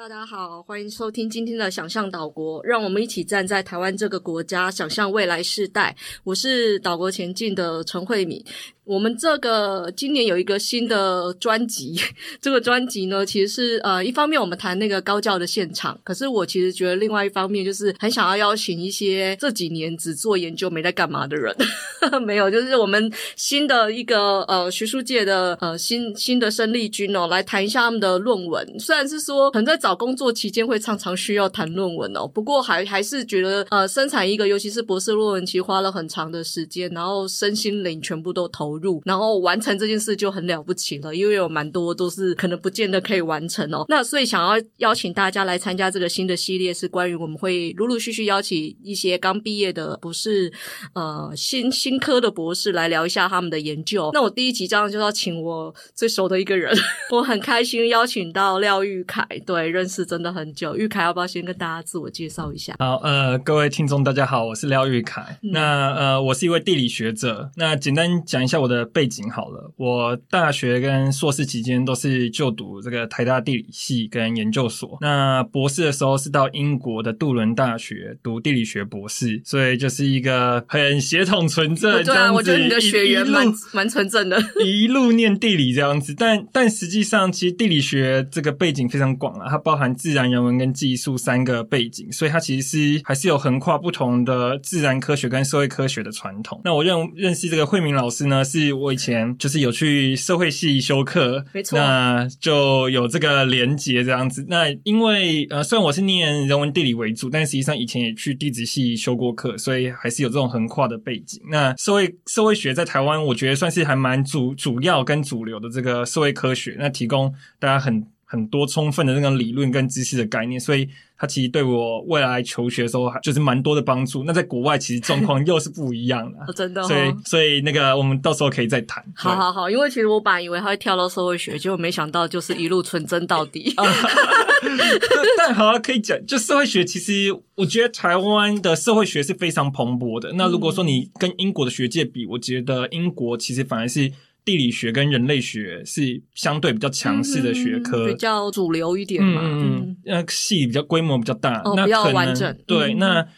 [0.00, 5.94] 大家好，欢迎收听今天的想象岛国，让我们一起站在台湾这个国家，想象未来世代。
[6.24, 8.42] 我是岛国前进的陈慧敏。
[8.90, 11.94] 我们这个今年有一个新的专辑，
[12.42, 21.54] 这个专辑呢，其实是呃，一方面我们谈那个高教的现场，可是我其实觉得另外一方面就是很想要邀请一些这几年只做研究没在干嘛的人，
[22.26, 28.66] 没有，就是我们新的一个呃学术界的呃新新的生力军哦，来谈一下他们的论文。
[28.80, 38.79] 虽然是说可能在找工作期间会常常需要谈论文哦，不过还还是觉得呃生产一个，尤其是博士论文，其实花了很长的时间，然后身心灵全部都投入。
[38.80, 43.84] 入，然后完成这件事就很了不起了，因为有蛮多都是可能不见得可以完成哦。
[43.88, 50.52] 那所以想要邀请大家来参加这个新的系列，是关于我们会陆陆续续邀请一些刚毕业的博士，
[50.94, 54.10] 呃，新新科的博士来聊一下他们的研究。
[54.12, 56.76] 那我第一集这样就要请我最熟的一个人，
[57.12, 60.76] 我很开心邀请到廖玉凯，对，认识真的很久。
[60.76, 62.74] 玉凯要不要先跟大家自我介绍一下？
[62.78, 65.38] 好，呃，各位听众大家好，我是廖玉凯。
[65.42, 67.50] 嗯、那呃，我是一位地理学者。
[67.56, 74.98] 那简单讲一下我的背景好了，我大学跟硕士期间都是就读这个台大地理系跟研究所。
[75.00, 82.04] 那博士的时候是到英国的杜伦大学读地理学博士，所以就是一个很血统纯正。
[82.04, 86.14] 对啊，我觉得你的血缘蛮蛮纯正的， 一路念地理这样子。
[86.16, 96.60] 但但实际上，其实地理学这个背景非常广啊，它包含自然、人文跟技术三个背景，所以它其实是还是有横跨不同的自然科学跟社会科学的传统。
[96.64, 99.00] 那我认认识这个慧敏老师呢，是我以。
[99.00, 104.44] 前就是有去社会系修课，没错，那就有这个连结这样子。
[104.46, 111.40] 那因为呃，虽然我是念人文地理为主，但实际上以前也去地质系修过课，所以还是有这种横跨的背景。
[111.50, 120.88] 那社会社会学在台湾，我觉得算是还蛮主主要跟主流的这个社会科学，那提供大家很很多充分的那个理论跟知识的概念，所以。
[121.22, 124.24] 他其实对我未来求学的时候，就是蛮多的帮助。
[124.24, 126.88] 那在国外其实状况又是不一样的， 哦、真的、哦。
[126.88, 129.04] 所以，所以那个我们到时候可以再谈。
[129.14, 133.74] 好好好，因为其实我本来以为他会跳到社会学，结果没想到就是一路纯真到底。
[135.36, 140.32] 但好，可以讲，就社会学其实我觉得台湾的社会学是非常蓬勃的。
[140.36, 144.10] 那如果说你跟英国的学界比，我觉得英国其实反而是。
[144.44, 149.40] 地理学跟人类学是相对比较强势的学科，嗯，比较主流一点嘛。
[149.42, 152.56] 嗯，那系比较规模比较大，哦，那比较完整。
[152.66, 153.28] 对，嗯、那。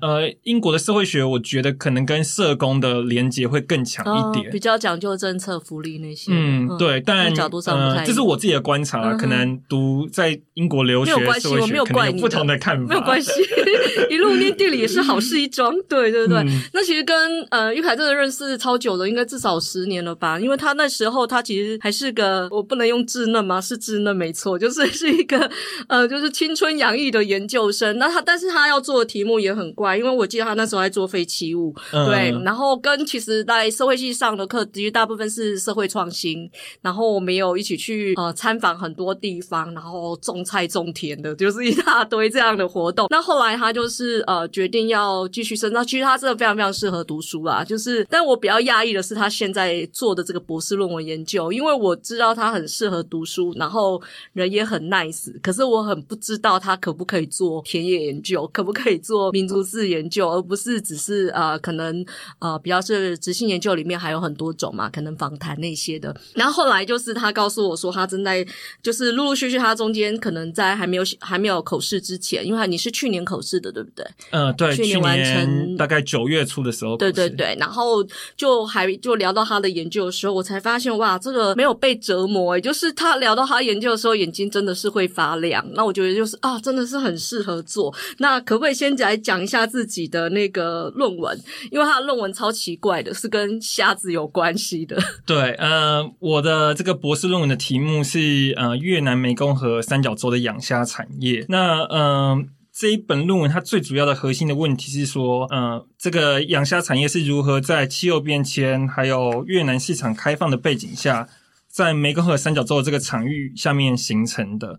[0.00, 6.32] 呃，英国的社会学，我觉得可能跟社工的连接会更强一点，哦，比较讲究政策福利那些。
[6.34, 13.30] 嗯，对，但角度上，呃，这是我自己的观察，嗯，可能读在英国留学社会学，我没有怪你，可能有不同的看法，没有关系。
[14.10, 16.36] 一路念地理也是好事一桩，对对对。
[16.40, 20.38] 嗯，那其实跟呃玉凯真的认识超久了，应该至少十年了吧？
[20.38, 23.58] 因为他那时候他其实还是个，我不能用稚嫩吗？
[23.58, 25.50] 是稚嫩没错，就是是一个
[25.88, 27.96] 呃，就是青春洋溢的研究生。
[27.98, 29.85] 那他，但是他要做的题目也很怪。
[29.94, 43.08] 因为我记得他那时候在做废弃物，嗯、对，然后跟其实在社会系上的课，其实大部分是社会创新，然后我们有一起去呃参访很多地方，然后种菜种田的，就是一大堆这样的活动。
[43.10, 47.62] 那后来他就是呃决定要继续深造，其实他真的非常非常适合读书啦。
[47.62, 54.00] 就是，但我比较讶异的是他现在做的这个博士论文研究，因为我知道他很适合读书，然后
[54.32, 62.04] 人也很 nice，可是我很不知道他可不可以做田野研究，可不可以做民族志研究，而不是只是呃，可能
[62.38, 66.14] 呃，比较是质性研究里面还有很多种嘛，可能访谈那些的。
[66.34, 68.46] 然后后来就是他告诉我说，他正在
[68.82, 74.06] 就是陆陆续续，他中间可能在还没有还没有口试之前，因为你是去年口试的，对不对？
[74.30, 76.96] 嗯、呃，对，去年完成大概九月初的时候。
[76.96, 78.02] 对对对，然后
[78.36, 85.64] 就还就聊到他的研究的时候，我才发现哇，这个没有被折磨诶，就是他聊到他研究的时候，眼睛真的是会发亮。
[85.74, 87.92] 那我觉得就是啊，真的是很适合做。
[88.18, 91.36] 那可不可以先来讲一下自己的那个论文？
[91.70, 94.96] 因为他的论文超奇怪的，是跟虾子有关系的。
[95.26, 101.44] 对，呃，我的这个博士论文的题目是呃越南湄公河三角洲的养虾产业。
[101.48, 102.42] 那呃
[102.72, 111.26] 这一本论文它最主要的核心的问题是说，呃，这个养虾产业是如何在气候变迁还有越南市场开放的背景下，
[111.68, 114.78] 在湄公河三角洲这个场域下面形成的。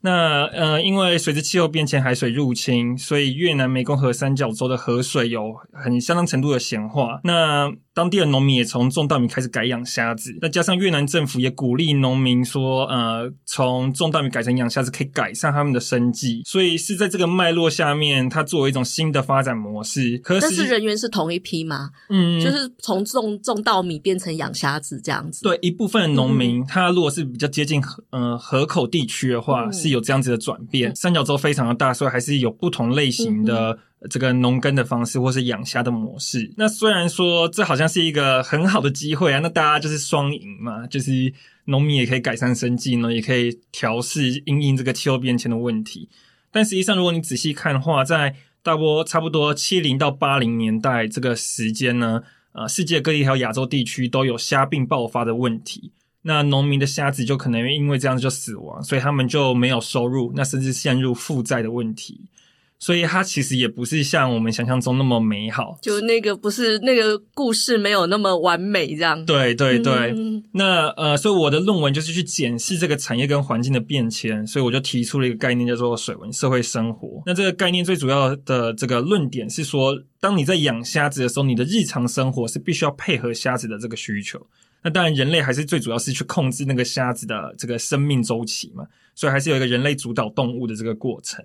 [0.00, 7.20] 那呃，因为随着气候变迁、海水入侵，所以越南湄公河三角洲的河水有很相当程度的咸化。
[7.24, 20.16] 那当地的农民也从种稻米开始改养虾子，那加上越南政府也鼓励农民说，呃，从种稻米改成养虾子可以改善他们的生计，所以是在这个脉络下面，它作为一种新的发展模式。
[20.18, 21.90] 可是，但是人员是同一批吗？
[22.08, 25.42] 嗯，就是从种种稻米变成养虾子这样子。
[25.42, 30.94] 对，一部分的农民，嗯、他如果是比较接近河呃河口地区的话，是是有这样子的转变。
[30.94, 33.78] 三角洲非常的大，所以还是有不同类型的
[34.10, 36.52] 这个农耕的方式，或是养虾的模式。
[36.56, 41.32] 那虽然说这好像是一个很好的机会啊，那大家就是双赢嘛，就是
[41.64, 46.08] 农民也可以改善生计呢，也可以调试因应这个气候变迁的问题。
[46.50, 55.92] 但实际上，如果你仔细看的话，在大波差不多七零到八零年代这个时间呢，呃，世界各地还有亚洲地区都有虾病爆发的问题。
[56.22, 62.26] 那农民的虾子就可能因为这样就死亡，所以他们就没有收入，那甚至陷入负债的问题。
[62.80, 69.26] 所以它其实也不是像我们想象中那么美好，就那个不是那个故事没有那么完美这样。
[69.26, 77.20] 对对对，嗯、那呃，所以我的论文就是去检视这个产业跟环境的变迁，所以我就提出了一个概念叫做水文社会生活。
[77.26, 84.46] 那这个概念最主要的这个论点是说，当你在养虾子的时候，你的日常生活是必须要配合虾子的这个需求。
[84.82, 91.44] 那当然，人类还是最主要是去控制那个虾子的这个生命周期嘛，所以还是有一个人类主导动物的这个过程。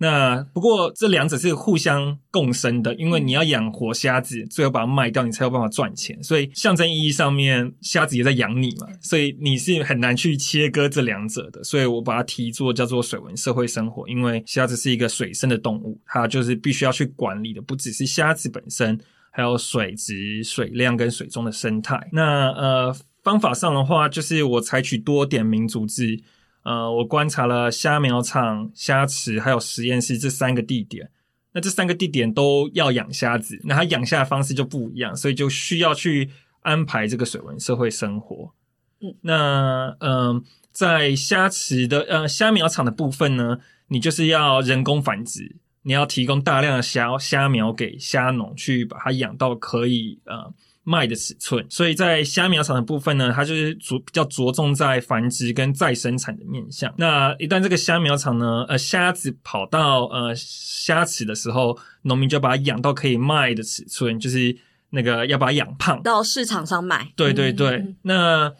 [0.00, 6.22] 那不过这两者是互相共生的，因为你要养活虾子，最后把它卖掉，你才有办法赚钱。
[6.22, 11.64] 所以象征意义上面，虾子也在养你嘛，所以你是很难去切割这两者的。
[11.64, 18.96] 所以我把它提作叫做水文社会生活，因为虾子是一个水生的动物，它就是必须要去管理的，不只是虾子本身，
[19.38, 22.08] 还有水质、水量跟水中的生态。
[22.12, 22.92] 那呃
[23.22, 26.20] 方法上的话，就是我采取多点民族制。
[26.64, 31.08] 呃，我观察了虾苗场、虾池还有实验室这三个地点。
[31.52, 36.30] 那这三个地点都要养虾子，那它养虾的方式就不一样，所以就需要去
[36.62, 38.52] 安排这个水文社会生活。
[39.00, 40.42] 嗯，那嗯、呃，
[40.72, 45.56] 在虾池的呃虾苗场的部分呢，你就是要人工繁殖，
[45.88, 50.52] 你要提供大量的虾虾苗给虾农去把它养到可以呃。
[50.84, 56.90] 卖的尺寸，所以在虾苗场的部分呢，它就是着比较着重在繁殖跟再生产的面向。
[56.96, 64.56] 那一旦这个虾苗场呢，呃，虾子跑到呃虾池的时候，农民就把它养到可以卖的尺寸，就是
[64.88, 67.12] 那个要把它养胖到市场上卖。
[67.14, 68.52] 对对对，嗯、那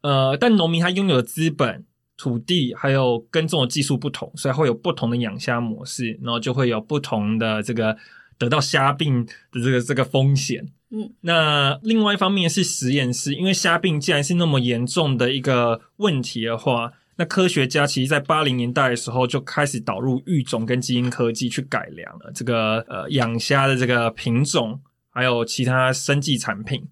[0.00, 1.84] 呃，但农民他拥有的资本、
[2.16, 7.96] 土地还有耕种的技术不同，所以会有不同的养虾模式，然后就会有不同的这个
[8.38, 10.66] 得到虾病的这个这个风险。
[10.90, 26.86] 嗯，那另外一方面是实验室，因为虾病既然是那么严重的一个问题的话，那科学家其实在八零年代的时候就开始导入育种跟基因科技去改良了这个呃养虾的这个品种，还有其他生技产品，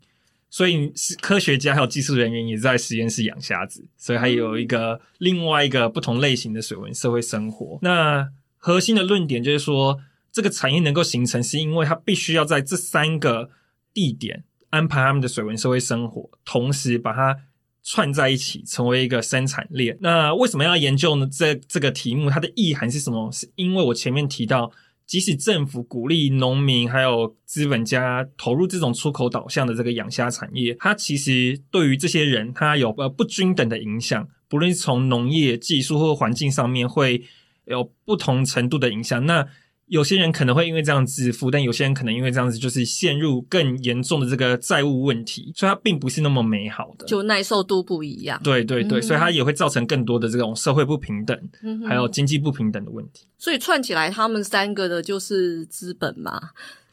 [0.52, 7.80] 所以是科学家还有技术人员也在实验室养虾子，所以还有一个另外一个不同类型的水文社会生活。
[7.82, 9.98] 那核心的论点就是说，
[10.30, 13.50] 这个产业能够形成，是因为它必须要在这三个。
[13.94, 17.36] 地点安排他们的水文社会生活，同时把它
[17.84, 19.98] 串在一起，成为一个生产链。
[20.00, 21.28] 那为什么要研究呢？
[21.30, 23.30] 这这个题目它的意涵是什么？
[23.30, 24.72] 是因为我前面提到，
[25.12, 37.22] 即使政府鼓励农民还有资本家投入这种出口导向的这个养虾产业，它其实对于这些人，它有呃不均等的影响，不论是从农业技术或环境上面，会
[37.66, 39.26] 有不同程度的影响。
[39.26, 39.46] 那
[39.92, 48.40] 有些人可能会因为这样致富，但有些人可能因为这样子就是陷入更严重的这个债务问题，所以它并不是那么美好的，就耐受度不一样。
[48.42, 53.26] 对对对，嗯、所以它也会造成更多的这种社会不平等，嗯、还有经济不平等的问题。
[53.36, 56.40] 所以串起来，他们三个的就是资本嘛。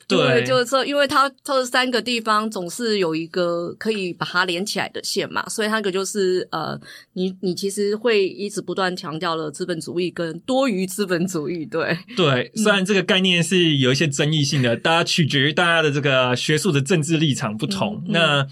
[0.09, 6.75] 对，就是说，因为它这三个地方总是有一个可以把它连起来的线嘛，所以那个就是呃，
[7.13, 12.51] 你你其实会一直不断强调了资本主义跟多余资本主义，对 对。
[12.55, 18.01] 虽然这个概念是有一些争议性的，大家取决于大家的这个学术的政治立场不同。
[18.07, 18.47] 嗯嗯、那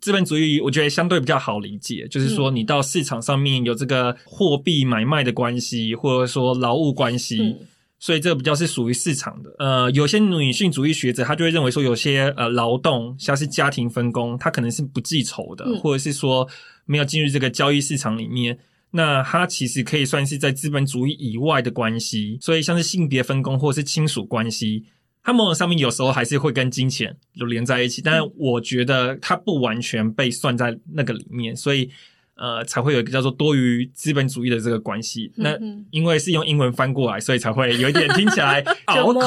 [0.00, 7.38] 资本主义我觉得相对比较好理解，就是说你到市场上面有这个货币买卖的关系，或者说劳务关系。
[7.38, 7.58] 嗯
[8.02, 16.48] 所以这个比较是属于市场的，呃，有些女性主义学者，他就会认为说，有些呃劳动像是家庭分工，他可能是不计酬的，嗯、或者是说
[16.84, 18.58] 没有进入这个交易市场里面，
[18.90, 22.38] 那它其实可以算是在资本主义以外的关系。
[22.40, 24.84] 所以像是性别分工或者是亲属关系，
[25.22, 31.88] 它某种上面有时候还是会跟金钱有连在一起，但是我觉得它不完全被算在那个里面，所以。
[32.34, 35.30] 呃，才会有一个叫做多余资本主义的这个关系。
[35.36, 35.56] 那
[35.90, 39.20] 因为是用英文翻过来，所以才会有一点听起来 拗口。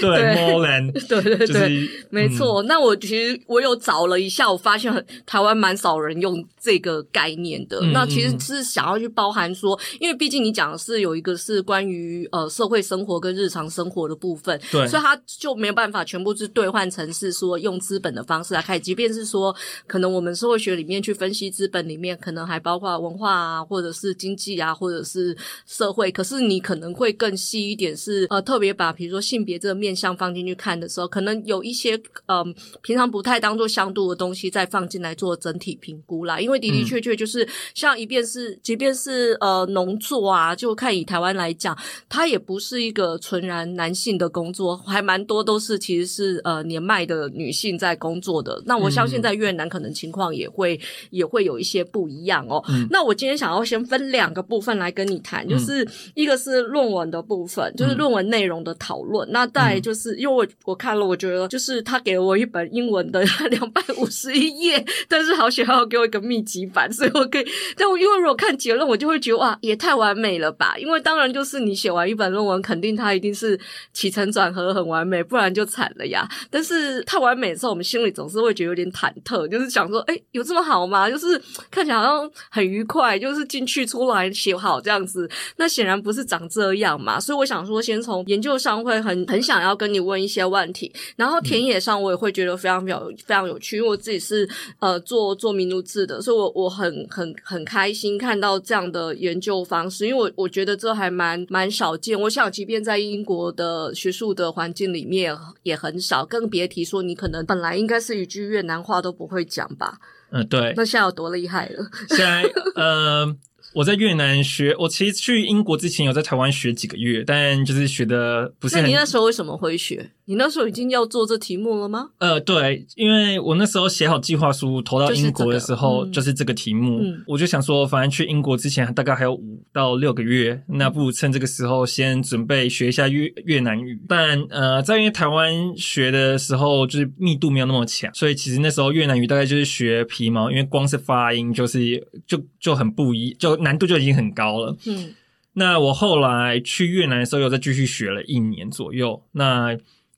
[0.00, 2.62] 对，more than，对 对对，没错。
[2.62, 4.92] 嗯、那我其实我有找了一下，我发现
[5.24, 7.80] 台湾蛮少人用这个概念的。
[7.80, 18.78] 嗯、那其实是想要去包含说，因为毕竟你讲的是有一个是关于呃社会生活跟日常生活的部分，对，所以它就没有办法全部是兑换成是说用资本的方式来看。
[18.80, 22.33] 即便是说，可能我们社会学里面去分析资本里面可能。
[22.34, 25.36] 能还包括文化啊，或者是经济啊，或者是
[25.66, 26.12] 社会。
[26.12, 36.38] 可是你可能会更细一点是，是呃特别把比如说性别这个面向放进去看的时候，可能有一些嗯、呃、平常不太当做相度的东西再放进来做整体评估啦。
[36.38, 41.76] 因为的的确确就是像一便是，即便是呃农作啊，就看以台湾来讲，
[42.08, 48.62] 它也不是一个纯然男性的工作，还蛮多都是其实是呃年迈的女性在工作的。
[48.66, 50.78] 那我相信在越南可能情况也会
[51.10, 52.62] 也会有一些不一样哦。
[52.68, 59.28] 嗯、那我今天想要先分两个部分来跟你谈，就是一个是论文的部分，就是论文内容的讨论。
[59.30, 67.46] 那再来就是因为我我看了，我觉得就是他给了我一本英文的 两百五十一页，但是好险还要给我一个密集版，所以我可以。
[67.76, 70.74] 但我因为如果看结论，我就会觉得哇，也太完美了吧？
[70.78, 73.58] 因为当然就是你写完一本论文，肯定它一定是
[73.92, 76.28] 起承转合很完美，不然就惨了呀。
[76.50, 81.08] 但是太完美的时候，我们心里总是会觉得有点忐忑，就是想说，哎，有这么好吗？
[81.08, 81.40] 就是
[81.70, 82.13] 看起来好像
[82.50, 85.30] 很愉快，就是进去出来写好这样子。
[85.56, 87.18] 那显然不是长这样嘛。
[87.20, 102.20] 所以我想说，先从研究上会很很想要跟你问一些问题，然后田野上我也会觉得非常非常非常有趣，因为我自己是呃做做民族志的，所以我我很很很开心看到这样的研究方式，因为我我觉得这还蛮蛮少见。
[102.20, 109.98] 我想，即便在英国的学术的环境里面也很少，更别提说你可能本来应该是一句越南话都不会讲吧？
[110.34, 110.74] 嗯、呃，对。
[110.76, 111.84] 那现在有多厉害了？
[112.10, 112.42] 现在
[112.74, 113.34] 呃。
[113.74, 118.84] 我在越南学，我其实去英国之前有在台湾学几个月，但就是学的不是很。
[118.84, 120.10] 那你那时候为什么会学？
[120.26, 122.08] 你那时候已经要做这题目了吗？
[122.18, 127.00] 呃，对，因为我那时候写好计划书投到英国的时候，就是这个，题目。
[127.02, 134.00] 嗯，我就想说，反正去英国之前大概还有五到六个月，那不如趁这个时候先准备学一下越越南语。
[134.08, 144.76] 但呃，在因为台湾学的时候就是密度没有那么强，所以其实那时候越南语大概就是学皮毛，因为光是发音就是就就很不一，就难度就已经很高了。
[144.86, 145.12] 嗯，
[145.54, 149.20] 那我后来去越南的时候又再继续学了一年左右。
[149.32, 149.76] 那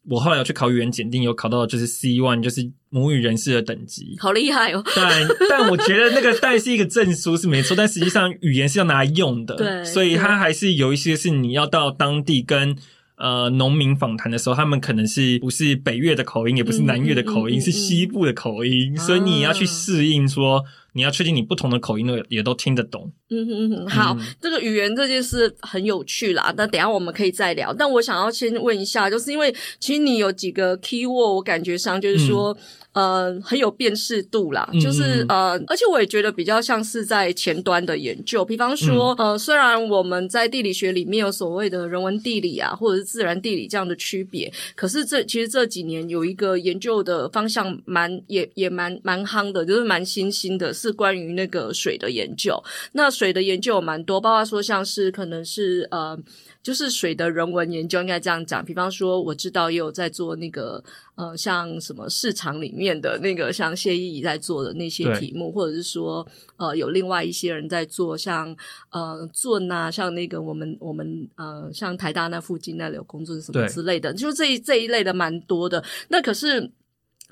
[0.09, 4.81] 我后来有去考语言检定，有考到就是 C one，就是母语人士的等级，好厉害哦！
[4.95, 12.77] 但但我觉得那个当然是一个证书是没错，但实际上语言是要拿来用的，对，所以它还是有一些是你要到当地跟
[13.17, 20.65] 呃农民访谈的时候，他们可能是不是北越的口音，也不是南越的口音，嗯嗯嗯嗯、是西部的口音，所以你要去适应说。
[20.97, 23.13] 你要确定你不同的口音都也都听得懂。
[23.29, 26.53] 嗯哼哼，好，嗯、这个语言这件事很有趣啦。
[26.57, 27.73] 那等下我们可以再聊。
[27.75, 32.53] 但我想要先问一下，就是因为其实你有几个 keyword，我感觉上就是说。
[32.53, 32.57] 嗯
[32.97, 38.43] 呃，很有辨识度啦，就是呃，而且我也觉得比较像是在前端的研究。
[38.43, 52.63] 比方说，嗯、呃，虽然我们在地理学里面有所谓的人文地理啊，或者是自然地理这样的区别，可是这其实这几年有一个研究的方向蛮也也蛮蛮夯的，就是蛮新兴的，是关于那个水的研究。
[52.93, 56.19] 那水的研究有蛮多，包括说像是可能是呃。
[56.63, 60.83] 就是水的人文研究应该这样讲，比方说我知道也有在做那个
[61.15, 66.27] 呃，像什么市场里面的那个，像谢依怡在做的那些题目，或者是说
[66.57, 68.49] 呃，有另外一些人在做像
[68.91, 75.85] 呃圳啊，像那个我们我们呃，像台大那附近那里有工作什么之类的，对就这一这一类的蛮多的。
[76.09, 76.73] 那可是。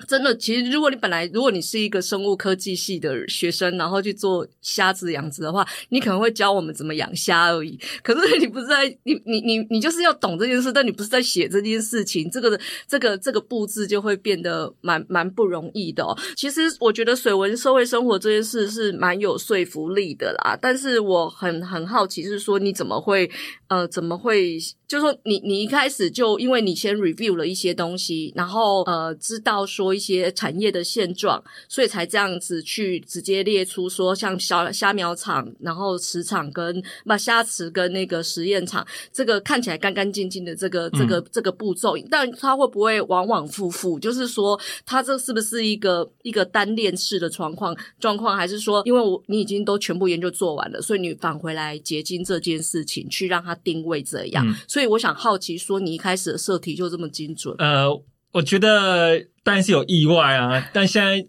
[0.07, 7.79] 真的，其实如果你本来如果你是一个生物科技系的学生，然后去做虾子养殖的话，你可能会教我们怎么养虾而已。
[8.03, 16.15] 可是你不是在你你你你就是要懂这件事，但你不是在写这件事情，这个这个这个布置就会变得蛮蛮不容易的哦。
[16.35, 23.31] 其实我觉得水文社会生活这件事是蛮有说服力的啦，但是我很很好奇，是说你怎么会
[23.69, 24.57] 呃怎么会？
[24.87, 43.99] 就是说你，你你一开始就因为你先 review 了一些东西，然后呃知道说一些产业的现状，所以才这样子去直接列出说像小虾苗厂，然后池场跟把虾池跟那个实验场，这个看起来干干净净的这个这个这个步骤，但它会不会往往复复？
[43.99, 54.85] 就是说它这是不是一个一个单链式的状况状况，还是说因为我你已经都全部研究做完了，所以你返回来结晶这件事情去让它定位这样，嗯、所以。
[54.85, 57.55] 我想好奇，说你一开始的设题就这么精准？
[57.57, 57.89] 呃，
[58.33, 61.27] 我觉得当然是有意外啊，但现在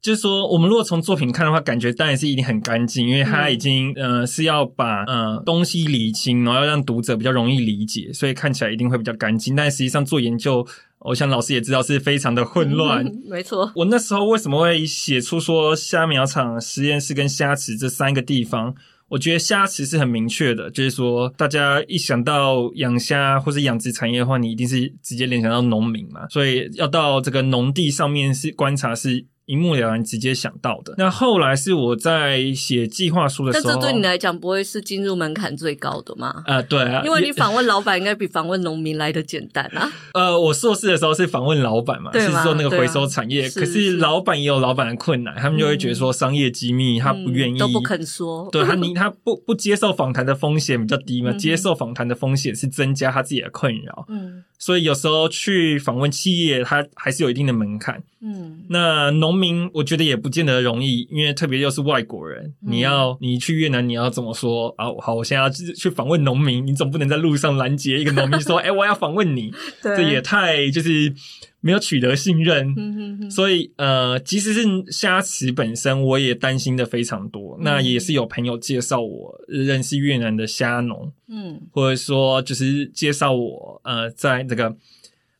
[0.00, 9.56] 就是说，我们如果从作品看的话，感觉当然是一定很干净，因为它已经、嗯、呃是要把呃东西理清，然后要让读者比较容易理解，所以看起来一定会比较干净。
[9.56, 10.64] 但实际上做研究，
[11.00, 13.04] 我想老师也知道是非常的混乱。
[13.04, 18.76] 嗯、没错，我那时候为什么会写出说虾苗场、实验室跟虾池这三个地方？
[19.08, 30.94] 我觉得虾池是很明确的，就是说，大家一想到养虾或是养殖产业的话，你一定是直接联想到农民嘛，所以要到这个农地上面是观察是一目了然，直接想到的。
[30.98, 36.42] 那后来是我在写计划书的时候，但这对你来讲不会是进入门槛最高的吗？
[36.46, 39.90] 啊、呃，对啊，因为你访问老板应该比访问农民来的简单啊。
[40.14, 60.16] 呃，我硕士的时候是访问老板嘛，是做那个回收产业，啊、可是老板也有老板的困难，他们就会觉得说商业机密他不愿意、嗯，都不肯说，对他你他不不接受访谈的风险比较低嘛，嗯、接受访谈的风险是增加他自己的困扰，嗯，所以有时候去访问企业，他还是有一定的门槛，嗯，那农民我觉得也。
[60.16, 64.86] 不见得容易，因为特别又是外国人，嗯、你要你去越南，你要怎么说啊？
[65.00, 69.52] 好，我现在要去访问农民，你总不能在路上拦截一个农民说：“哎、欸，我要访问你。
[69.84, 71.14] ”这也太就是
[71.60, 72.74] 没有取得信任。
[72.76, 77.56] 嗯、哼哼所以呃，即使是虾池本身，我也担心的非常多。
[77.58, 84.74] 嗯、那也是有朋友介绍我认识越南的虾农，嗯，或者说就是介绍我呃，在这个。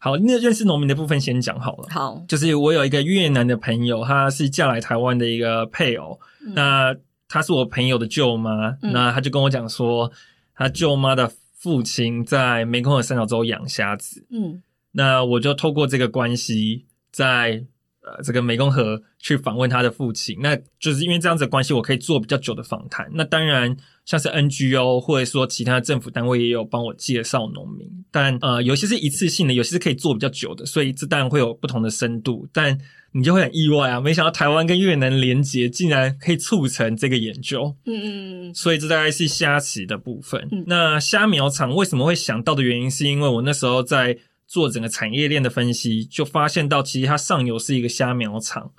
[0.07, 1.89] 好，那认识农民的部分先讲好了。
[1.91, 6.21] 好，就是我有一个越南的朋友，他是嫁来台湾的一个配偶。
[6.47, 6.95] 嗯、那
[7.27, 10.13] 她是我朋友的舅妈，嗯、那她就跟我讲说，
[10.55, 14.25] 他舅妈的父亲在湄公河三角洲养虾子。
[14.31, 17.65] 嗯，那我就透过这个关系，在
[18.07, 20.39] 呃这个湄公河去访问他的父亲。
[20.41, 23.11] 那就是因为这样子的关系，我可以做比较久的访谈。
[23.13, 23.77] 那当然。
[24.07, 32.47] 像是 NGO 或者说其他政府单位也有帮我介绍农民，但呃有些是一次性的，有些是可以做比较久的，所以这当然会有不同的深度。
[32.53, 32.79] 但
[33.11, 37.75] 你就会很意外啊，没想到台湾跟越南连结竟然可以促成这个研究。
[37.85, 38.55] 嗯嗯嗯。
[38.55, 40.47] 所以这大概是虾池的部分。
[40.53, 44.17] 嗯、那虾苗厂为什么会想到的原因，是因为我那时候在
[44.47, 48.73] 做整个产业链的分析，就发现到其实它上游是一个虾苗场。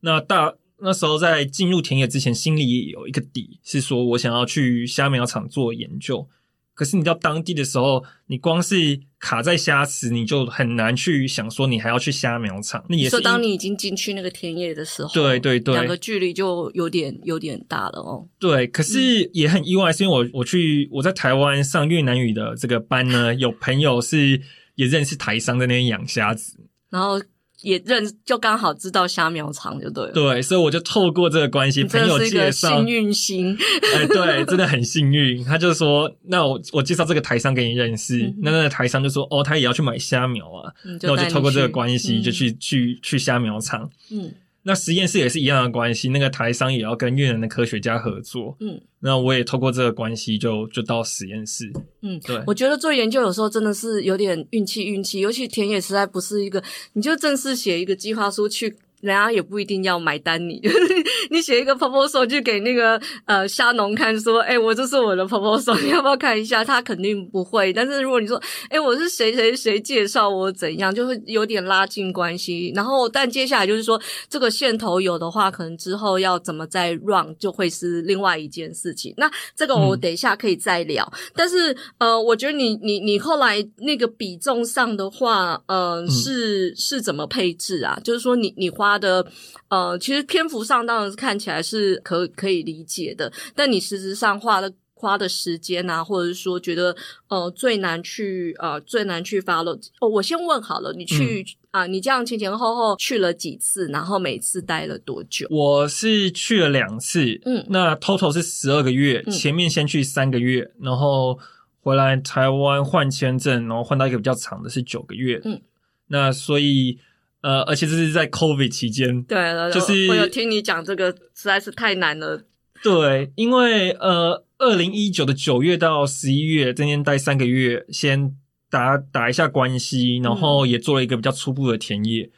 [0.00, 0.54] 那大。
[0.78, 6.28] 那时候在进入田野之前，心里也有一个底，是说我想要去虾苗场做研究。
[6.74, 12.84] 可是你到当地的时候，你光是卡在虾池，你就很难去想说你还要去虾苗场。
[12.88, 18.28] 那也是说，当你已经进去那个田野的时候，对对对，两个距离就有点有点大了哦。
[18.38, 24.42] 对，可是也很意外，是因为我我去我在台湾上越南语的这个班呢，有朋友是
[24.74, 26.58] 也认识台商在那边养虾子，
[26.90, 27.20] 然后。
[27.62, 33.56] 也认就刚好知道虾苗场就对了，对，所以我就透过这个关系，朋友介绍，幸运星，
[33.94, 35.42] 哎、欸，对，真的很幸运。
[35.46, 44.30] 他就说，那我我介绍这个台商给你认识，嗯、那那个台商就说，哦，他也要去买虾苗啊，嗯、那我就透过这个关系，就去、嗯、去去虾苗场，嗯。
[44.64, 48.56] 那实验室也是一样的关系，那个台商也要跟越南的科学家合作。
[48.60, 51.70] 嗯，那我也透过这个关系就就到实验室。
[52.02, 56.62] 嗯，对，我觉得做研究有时候真的是有点运气，运气，尤其田野实在不是一个，
[56.94, 58.76] 你就正式写一个计划书去。
[59.04, 60.58] 人家也不一定要买单你，
[61.30, 66.64] 你写一个 proposal 就给那个呃虾农看，说，哎、欸，我这是我的 proposal， 你要不要看一下？
[66.64, 67.70] 他肯定不会。
[67.70, 68.38] 但是如果你说，
[68.70, 72.72] 哎、欸，我是谁谁谁介绍我怎样，就会有点拉近关系。
[72.74, 79.12] 然后，但接下来就是说，这个线头有的话，可能之后要怎么再 run 就会是另外一件事情。
[79.18, 81.06] 那这个我等一下可以再聊。
[81.12, 88.00] 嗯、但是呃，我觉得你你你后来那个比重上的话，呃，嗯、是是怎么配置啊？
[88.02, 88.93] 就是说你你花。
[88.94, 89.26] 他的
[89.68, 96.94] 呃，其实篇幅上当然是看起来是可可以理解的，但你实质上花的花的时间啊，或者是说觉得
[97.28, 99.76] 呃最难去呃最难去 follow。
[100.00, 105.48] 哦，我先问好了，你去、嗯、啊，你这样前前后后去了几次，然后每次待了多久？
[105.50, 111.36] 我是去了两次，嗯，那 total 是十二个月，嗯、前面先去三个月，然后
[111.80, 115.60] 回来台湾换签证，然后换到一个比较长的是九个月，嗯，
[116.06, 117.00] 那所以。
[117.44, 122.42] 呃，而且这是在 COVID 期间，对了，就是我有听你讲这个实在是太难了。
[122.82, 128.34] 对，因为呃，二零一九的九月到十一月，中间待三个月，先
[128.70, 132.22] 打打一下关系，然后也做了一个比较初步的田野。
[132.22, 132.32] 嗯、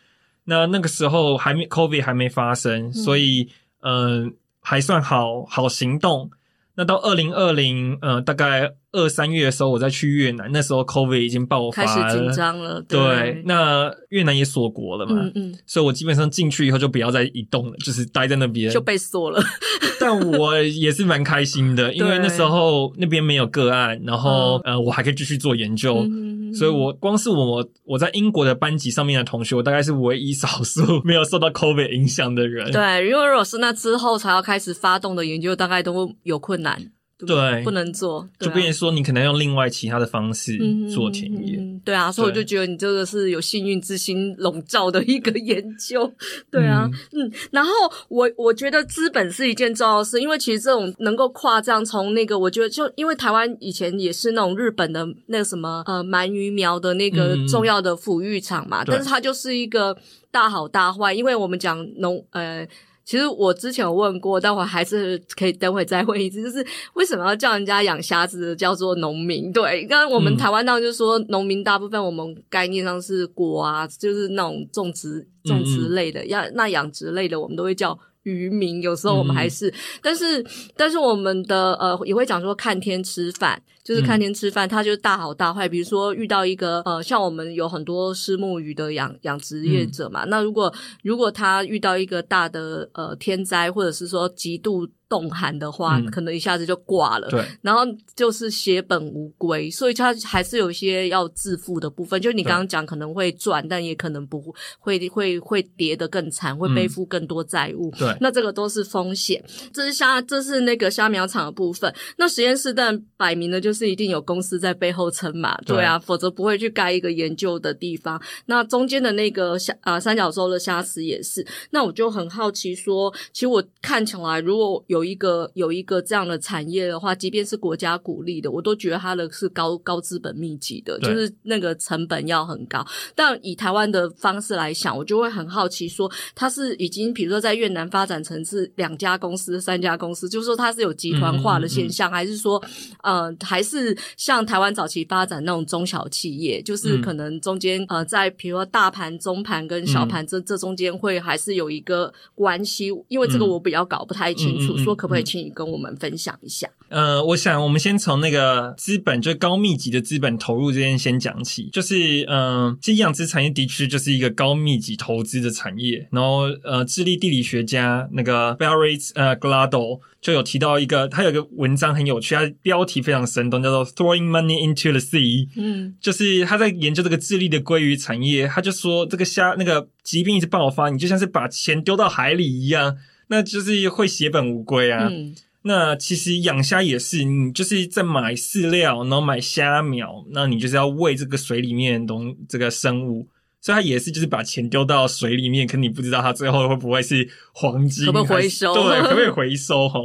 [0.47, 3.49] 那那个时候还没 COVID 还没发生，嗯、所以
[3.83, 6.29] 嗯、呃，还算好好行动。
[6.77, 12.83] 那到二零二零，呃，大概二三月的时候，我再去越南，那时候 COVID 已经爆发了，开始紧张了。
[12.87, 19.43] 对，对，那越南也锁国了嘛，嗯嗯，所以我基本上进去以后就不要再移动了，就是待在那边就被锁了。
[19.99, 26.01] 但我也是蛮开心的，因为那时候那边没有个案，然后、嗯、呃，我还可以继续做研究。
[26.05, 32.71] 嗯所以，我光是我我在英国的班级上面的同学，我大概是唯一少数 没有受到 COVID 影响的人。
[32.73, 36.91] 对，因为如果是那之后才要开始发动的研究，大概都有困难。
[37.19, 40.59] 对，对不能做，啊、就变成说你可能用另外其他的方式
[40.93, 41.57] 做田野。
[41.57, 46.13] 嗯嗯嗯、对啊，所以我就觉得你这个是有幸运之星笼罩的一个 研究。
[46.51, 47.71] 对啊，嗯，嗯，然后
[48.09, 59.97] 我我觉得资本是一件重要的事，因为其实这种能够跨这样从那个，我觉得就因为台湾以前也是那种日本的那个什么呃鳗鱼苗的那个重要的抚育场嘛，嗯、但是它就是一个
[60.31, 62.67] 大好大坏，因为我们讲农呃。
[63.07, 69.53] 其实我之前有问过，但我还是可以等会再问一次，就是为什么要叫人家养虾子叫做农民？
[69.53, 77.99] 对，刚刚我们台湾当就是说农民，大部分我们概念上是果啊，就是那种种植种植类的，要、嗯、那养殖类的，我们都会叫。
[78.27, 80.45] 渔民有时候我们还是，嗯、但是
[80.77, 85.69] 但是我们的呃也会讲说看天吃饭，就是看天吃饭，它就是大好大坏。
[85.69, 94.89] 比如说遇到一个呃，像我们有很多虱目鱼的养养殖业者嘛，嗯、那如果如果他遇到一个大的呃天灾，或者是说极度。
[95.09, 97.29] 冻寒的话，嗯、可能一下子就挂了。
[97.29, 97.83] 对，然后
[98.17, 102.21] 就是血本无归，所以它还是有一些要自负的部分。
[102.21, 104.43] 就你刚刚讲，可能会赚，但也可能不
[104.81, 107.89] 会会会跌得更惨，会背负更多债务。
[107.97, 109.41] 对、嗯，那这个都是风险。
[109.73, 111.95] 这是虾，这是那个虾苗场的部分。
[112.19, 118.21] 那实验室但摆明了就是一定有公司在背后撑嘛，对啊，对否则不会去盖一个研究的地方。
[118.47, 121.47] 那中间的那个虾啊、呃，三角洲的虾池也是。
[121.71, 124.96] 那我就很好奇说，其实我看起来如果有。
[124.97, 132.83] 有一个有一个这样的产业的话，即便是国家鼓励的，我都觉得它的是高高资本密集的，就是那个成本要很高。
[133.15, 142.65] 但以台湾的方式来想，我就会很好奇说，它是已经比如说在越南发展成是两家公司、三家公司，就是说它是有集团化的现象，嗯嗯嗯还是说，
[143.03, 152.91] 呃，还是像台湾早期发展那种中小企业，就是可能中间呃，在比如说大盘、中盘跟小盘这、嗯、这中间会还是有一个关系？
[153.09, 154.75] 因为这个我比较搞不太清楚。
[154.87, 156.69] 说可不可以请你跟我们分享一下？
[156.89, 161.69] 呃，我想我们先从那个资本，就是高密集的资本投入这边先讲起。
[161.73, 166.09] 就是，嗯、呃，其实养殖产业的确就是一个高密集投资的产业。
[166.13, 175.49] 然后，呃，智利地理学家那个 Barry 呃 Glado 就有提到一个，他有一个文章很有趣，他标题非常生动，叫做 Throwing Money into the Sea。
[175.57, 182.97] 嗯，就是他在研究这个智利的鲑鱼产业，他就说这个虾那个疾病一直爆发，你就像是把钱丢到海里一样。
[183.29, 185.09] 那就是会血本无归啊。
[185.11, 193.29] 嗯、那其实养虾也是，你就是在买饲料，然后买虾苗，那你就是要喂这个水里面的东这个生物，
[193.61, 198.75] 所以它也是就是把钱丢到水里面，可你不知道它最后会不会是黄金，可不可以回收？
[198.75, 199.89] 对，可不可以 回收？
[199.89, 200.01] 哈，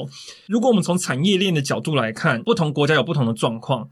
[0.48, 3.90] 如果我们从产业链的角度来看，不同国家有不同的状况。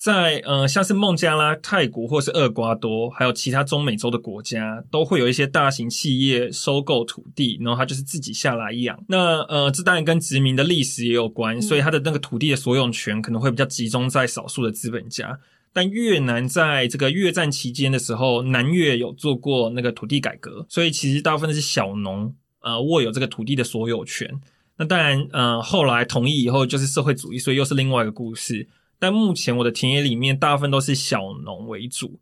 [0.00, 8.98] 在呃，像是孟加拉、泰国或是厄瓜多，还有其他中美洲的国家，都会有一些大型企业收购土地，然后他就是自己下来养。
[9.08, 15.38] 那呃，这当然跟殖民的历史也有关，所以他的那个土地的所有权可能会比较集中在少数的资本家。
[15.70, 24.40] 但越南在这个越战期间的时候，南越有做过那个土地改革，所以其实大部分是小农呃握有这个土地的所有权。
[24.78, 28.66] 那当然呃，后来同意以后就是社会主义，所以又是另外一个故事。
[29.00, 32.20] 但目前我的田野里面大部分都是小农为主。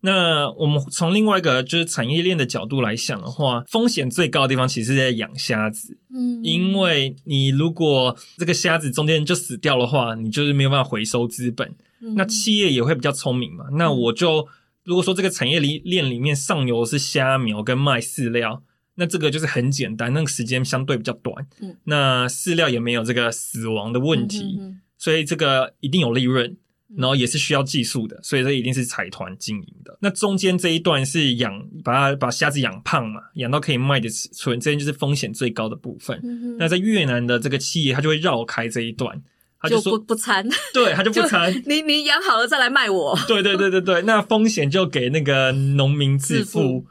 [0.00, 5.98] 那我们从另外一个就是产业链的角度来想的话，风险最高的地方其实是在养虾子。
[6.14, 11.74] 嗯，因为你如果这个虾子中间就死掉的话，你就是没有办法回收资本。
[12.00, 13.64] 嗯，那企业也会比较聪明嘛。
[13.72, 14.46] 那我就
[14.84, 18.62] 如果说这个产业链链里面上游是虾苗跟卖饲料，
[18.96, 21.46] 那这个就是很简单，那个时间相对比较短。
[21.60, 24.58] 嗯，那饲料也没有这个死亡的问题。
[24.60, 26.56] 嗯所以这个一定有利润，
[26.96, 29.98] 然后也是需要技术的，所以这一定是财团经营的。
[30.00, 36.18] 那中间这一段是养，把它把虾子养胖嘛，养到可以卖的尺寸，这边就是风险最高的部分。
[36.22, 39.20] 嗯、那在越南的这个企业，它就会绕开这一段，
[39.60, 41.52] 他就说就不不参，对，他就不参。
[41.66, 43.18] 你你养好了再来卖我。
[43.26, 46.86] 对对对对对，那风险就给那个农民自负。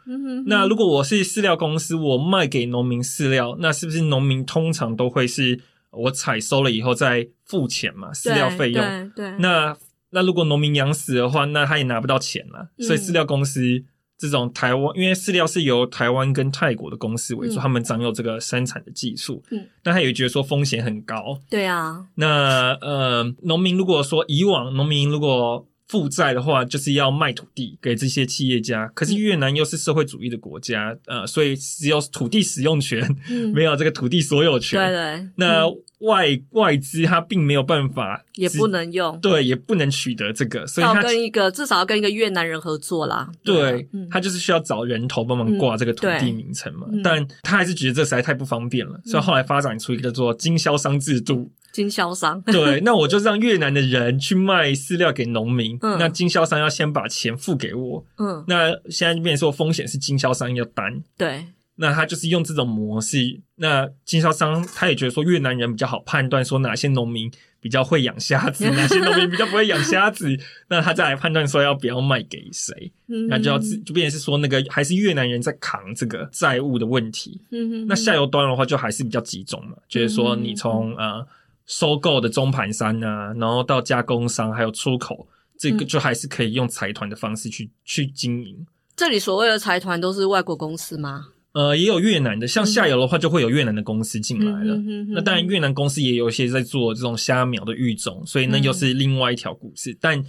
[0.46, 5.62] 那如果我是饲料公司，我卖给农民饲料，那是不是农民通常都会是？
[5.96, 8.84] 我采收了以后再付钱嘛，饲料费用。
[9.16, 9.76] 对，对，那
[10.12, 12.70] 那如果农民养死的话，那他也拿不到钱了。
[12.78, 13.84] 嗯、所以饲料公司
[14.18, 19.44] 这种台湾，因为饲料是由台湾跟泰国的公司为主，嗯、他们掌有这个生产的技术。
[19.52, 19.68] 嗯。
[19.84, 21.40] 但他也觉得说风险很高。
[21.50, 22.08] 对啊。
[22.16, 28.88] 那呃，农民如果说以往农民如果负债的话，就是要卖土地给这些企业家。
[28.94, 34.80] 可是越南又是社会主义的国家，嗯、呃，所以只有土地使用权，嗯、没有这个土地所有权。
[34.80, 35.30] 对对。
[35.36, 35.66] 那。
[35.66, 43.28] 嗯外外资它并没有办法，也不能用，对，也不能取得这个，所以要跟一个至少要跟一个越南人合作啦。
[43.46, 51.50] 对，他就是需要找人头帮忙挂这个土地名称嘛，但他还是觉得这实在太不方便了，所以后来发展出一个叫做经销商制度。
[51.76, 52.42] 经销商。
[52.44, 58.06] 对，那我就让越南的人去卖饲料给农民，嗯、那经销商要先把钱付给我。
[58.18, 61.04] 嗯，那现在变成说风险是经销商要担。
[61.18, 61.48] 对。
[61.78, 77.42] 那他就是用这种模式，那经销商他也觉得说越南人比较好判断，说哪些农民比较会养虾子， 哪些农民比较不会养虾子，那他再来判断说要不要卖给谁，嗯、那就要就变成是说那个还是越南人在扛这个债务的问题。
[77.52, 81.28] 嗯、那下游端的话就还是比较集中嘛，就是说你从呃
[81.66, 88.66] 收购的中盘商啊，然后到加工商还有出口，这个就还是可以用财团的方式去去经营。
[88.96, 91.28] 这里所谓的财团都是外国公司吗？
[91.54, 94.76] 呃，也有越南的，像下游的话，就会有越南的公司进来了。
[94.76, 99.92] 嗯、那当然，越南公司也有一些在做这种虾苗的育种，所以那又是另外一条故事。
[99.94, 100.26] 嗯、但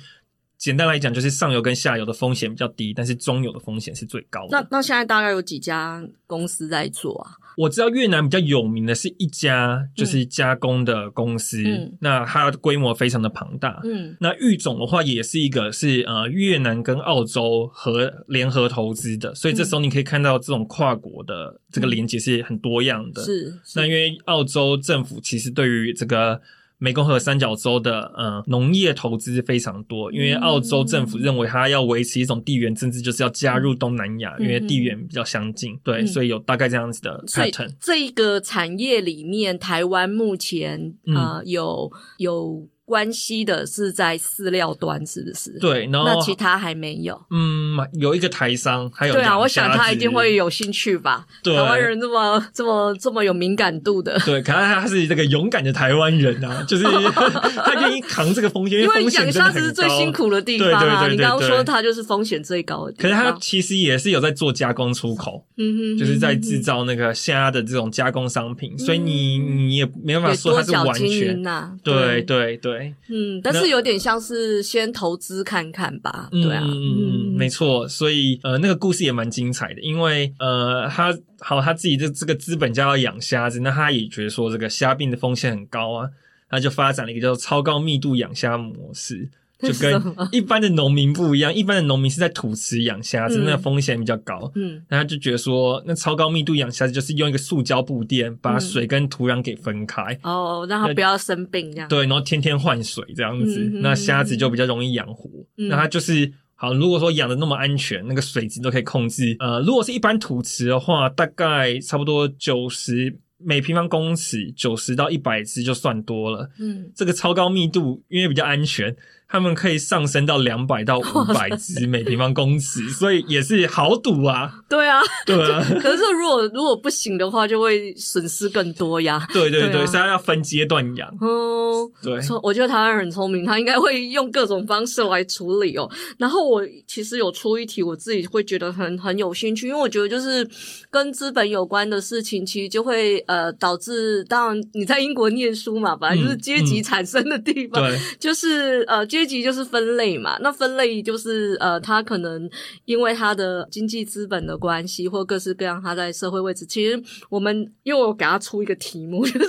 [0.56, 4.48] 简单来讲，就是上游跟下游的风险比较低，但是中游的风险是最高的。
[4.52, 7.32] 那那现在大概有几家公司在做啊？
[7.56, 13.80] 我知道越南比较有名的是一家，就是加工的公司，嗯、那它的规模非常的庞大。
[13.84, 23.22] 嗯，那育种的话也是一个是呃越南跟澳洲合联合投资的，所以这时候你可以看到这种跨国的这个连接是很多样的。
[23.24, 26.40] 是、嗯，那因为澳洲政府其实对于这个。
[26.80, 37.74] 湄公河三角洲的呃农业投资非常多，因为澳洲政府认为它要维持一种地缘政治，就是要加入东南亚，嗯、因为地缘比较相近，嗯、对，所以有大概这样子的 pattern。
[37.80, 42.68] 这一个产业里面，台湾目前呃有有。
[42.86, 45.58] 关系的是在饲料端，是不是？
[45.58, 47.20] 对，然后那其他还没有。
[47.30, 51.26] 嗯，有一个台商，还有对啊，我想他一定会有兴趣吧。
[51.42, 56.84] 对，台湾人这么这么这么有敏感度的，对，可能他是这个勇敢的台湾人啊，就是
[57.64, 61.08] 他愿意扛这个风险，因为养虾子是最辛苦的地方啊。
[61.08, 72.75] 你刚刚说他就是风险最高的地方，可是他其实也是有在做加工出口，嗯哼，就是在制造那个虾的这种加工商品，所以你你也没办法说他是完全呐，对对对。
[73.08, 86.10] 嗯，但是有点像是先投资看看吧，对啊，嗯，没错，所以呃，那个故事也蛮精彩的，因为呃，他好他自己的这个资本家要养虾子，那他也觉得说这个虾病的风险很高啊，
[86.48, 89.28] 他就发展了一个叫做超高密度养虾模式。
[89.58, 94.52] 就跟一般的农民不一样，一般的农民是在土池养虾子，那个风险比较高。
[94.54, 101.88] 嗯，然后他就觉得说，那超高密度养虾子就是用一个塑胶布垫把水跟土壤给分开，哦，让它不要生病这样。
[101.88, 105.30] 对，然后天天换水这样子，那虾子就比较容易养活。
[105.54, 109.34] 那它就是好，如果说养的那么安全，那个水质都可以控制。
[109.38, 113.18] 呃，如果是一般土池的话，大概差不多九十。
[113.38, 118.96] 每平方公尺九十到一百只就算多了，嗯，这个超高密度因为比较安全，
[119.28, 124.60] 他们可以上升到两百到五百只每平方公尺，所以也是好赌啊。
[124.68, 125.64] 对啊，对啊。
[125.80, 129.26] 可是如果如果不行的话，就会损失更多呀。
[129.32, 131.08] 对对对，所以他要分阶段养。
[131.20, 135.90] 哦，对，我觉得台湾人很聪明，他应该会用各种方式来处理哦。
[136.18, 140.48] 然后我其实有出一题，我自己会觉得很很有兴趣，因为我觉得就是
[140.90, 143.16] 跟资本有关的事情，其实就会。
[143.26, 150.36] 呃，导致当然你在英国念书嘛，本来就是阶级产生的地方，嗯嗯、对，就是呃阶级就是分类嘛。
[150.40, 152.48] 那分类就是呃，他可能
[152.84, 156.66] 因为他的经济资本的关系，或各式各样他在社会位置。
[156.66, 159.48] 其实我们因为我给他出一个题目， 就是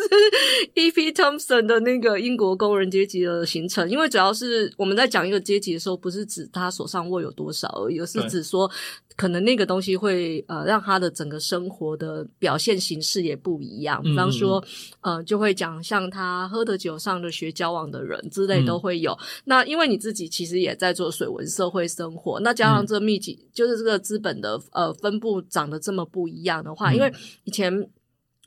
[0.75, 1.11] E.P.
[1.11, 3.89] Thompson 的那个英国工人阶级的形成。
[3.89, 8.71] 因为主要是我们在讲一个阶级的时候，不是指他手上握有多少而已，而是指说。
[9.17, 14.63] 可能那个东西会呃让他的整个生活的表现形式也不一样，比方说
[15.01, 19.11] 呃就会讲像他喝的酒、上的学、交往的人之类都会有。
[19.13, 27.11] 嗯、那因为你自己其实也在做水文社会生活，那加上这密集、嗯、就是这个资本的呃分布长得这么不一样的话，嗯、因为
[27.43, 27.89] 以前。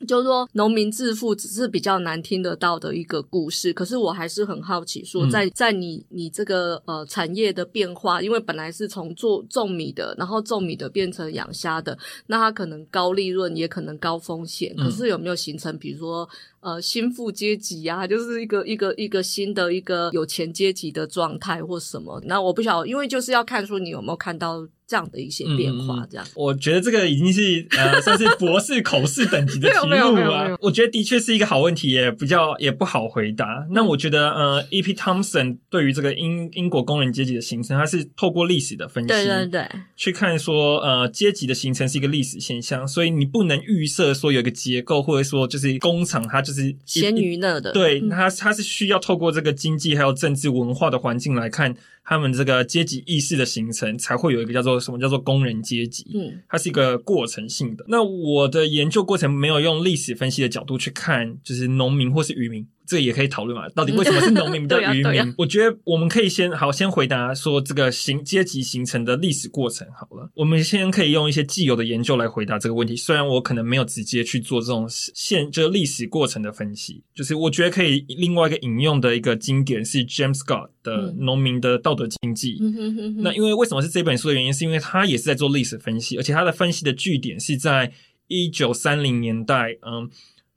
[0.07, 3.73] 就是说，农民致富只是比较难听得到的一个故事。
[3.73, 14.75] 可是我还是很好奇，说在在你你这个呃产业的变化，因为本来是从做种米的，然后种米的变成养虾的，那它可能高利润，也可能高风险。
[14.75, 16.27] 可是有没有形成，比如说
[16.59, 22.21] 呃新富阶级啊，就是一个一个一个新的一个有钱阶级的状态或什么？
[22.25, 24.67] 那我不晓得，因为就是要看说你有没有看到。
[24.91, 30.57] 这样的一些变化，这样、嗯、我觉得这个已经是呃 算是博士口试等级的题目了。
[30.59, 33.65] 我觉得的确是一个好问题，也比较也不好回答。
[33.71, 34.93] 那我觉得呃，E.P.
[34.93, 51.73] Thompson 对于这个英英国工人阶级的形成，他是透过历史的分析，对对对，去看说呃阶级的形成是一个历史现象，所以你不能预设说有一个结构，或者说就是工厂它就是先于那的，对，它它是需要透过这个经济还有政治文化的环境来看。
[52.03, 56.05] 他们这个阶级意识的形成，才会有一个叫做什么叫做工人阶级。
[56.13, 57.85] 嗯，它是一个过程性的。
[57.87, 62.67] 那我的研究过程没有用历史分析的角度去看，就是农民或是渔民。
[62.91, 63.69] 这也可以讨论嘛。
[63.69, 65.33] 到底为什么是农民 比较渔民？
[65.37, 70.29] 我觉得我们可以先好先回答说这个形阶级形成的历史过程好了。
[70.35, 72.97] 我们先可以用一些既有的研究来回答这个问题。
[72.97, 82.55] 虽然我可能没有直接去做这种现就是历史过程的分析，就是我觉得可以另外一个引用的一个经典是 James Scott 的《农民的道德经济》。
[82.59, 87.93] 嗯、那因为为什么是这本书的原因，是因为他也是在做历史分析，而且他的分析的据点是在
[88.27, 90.09] 一九三零年代，嗯。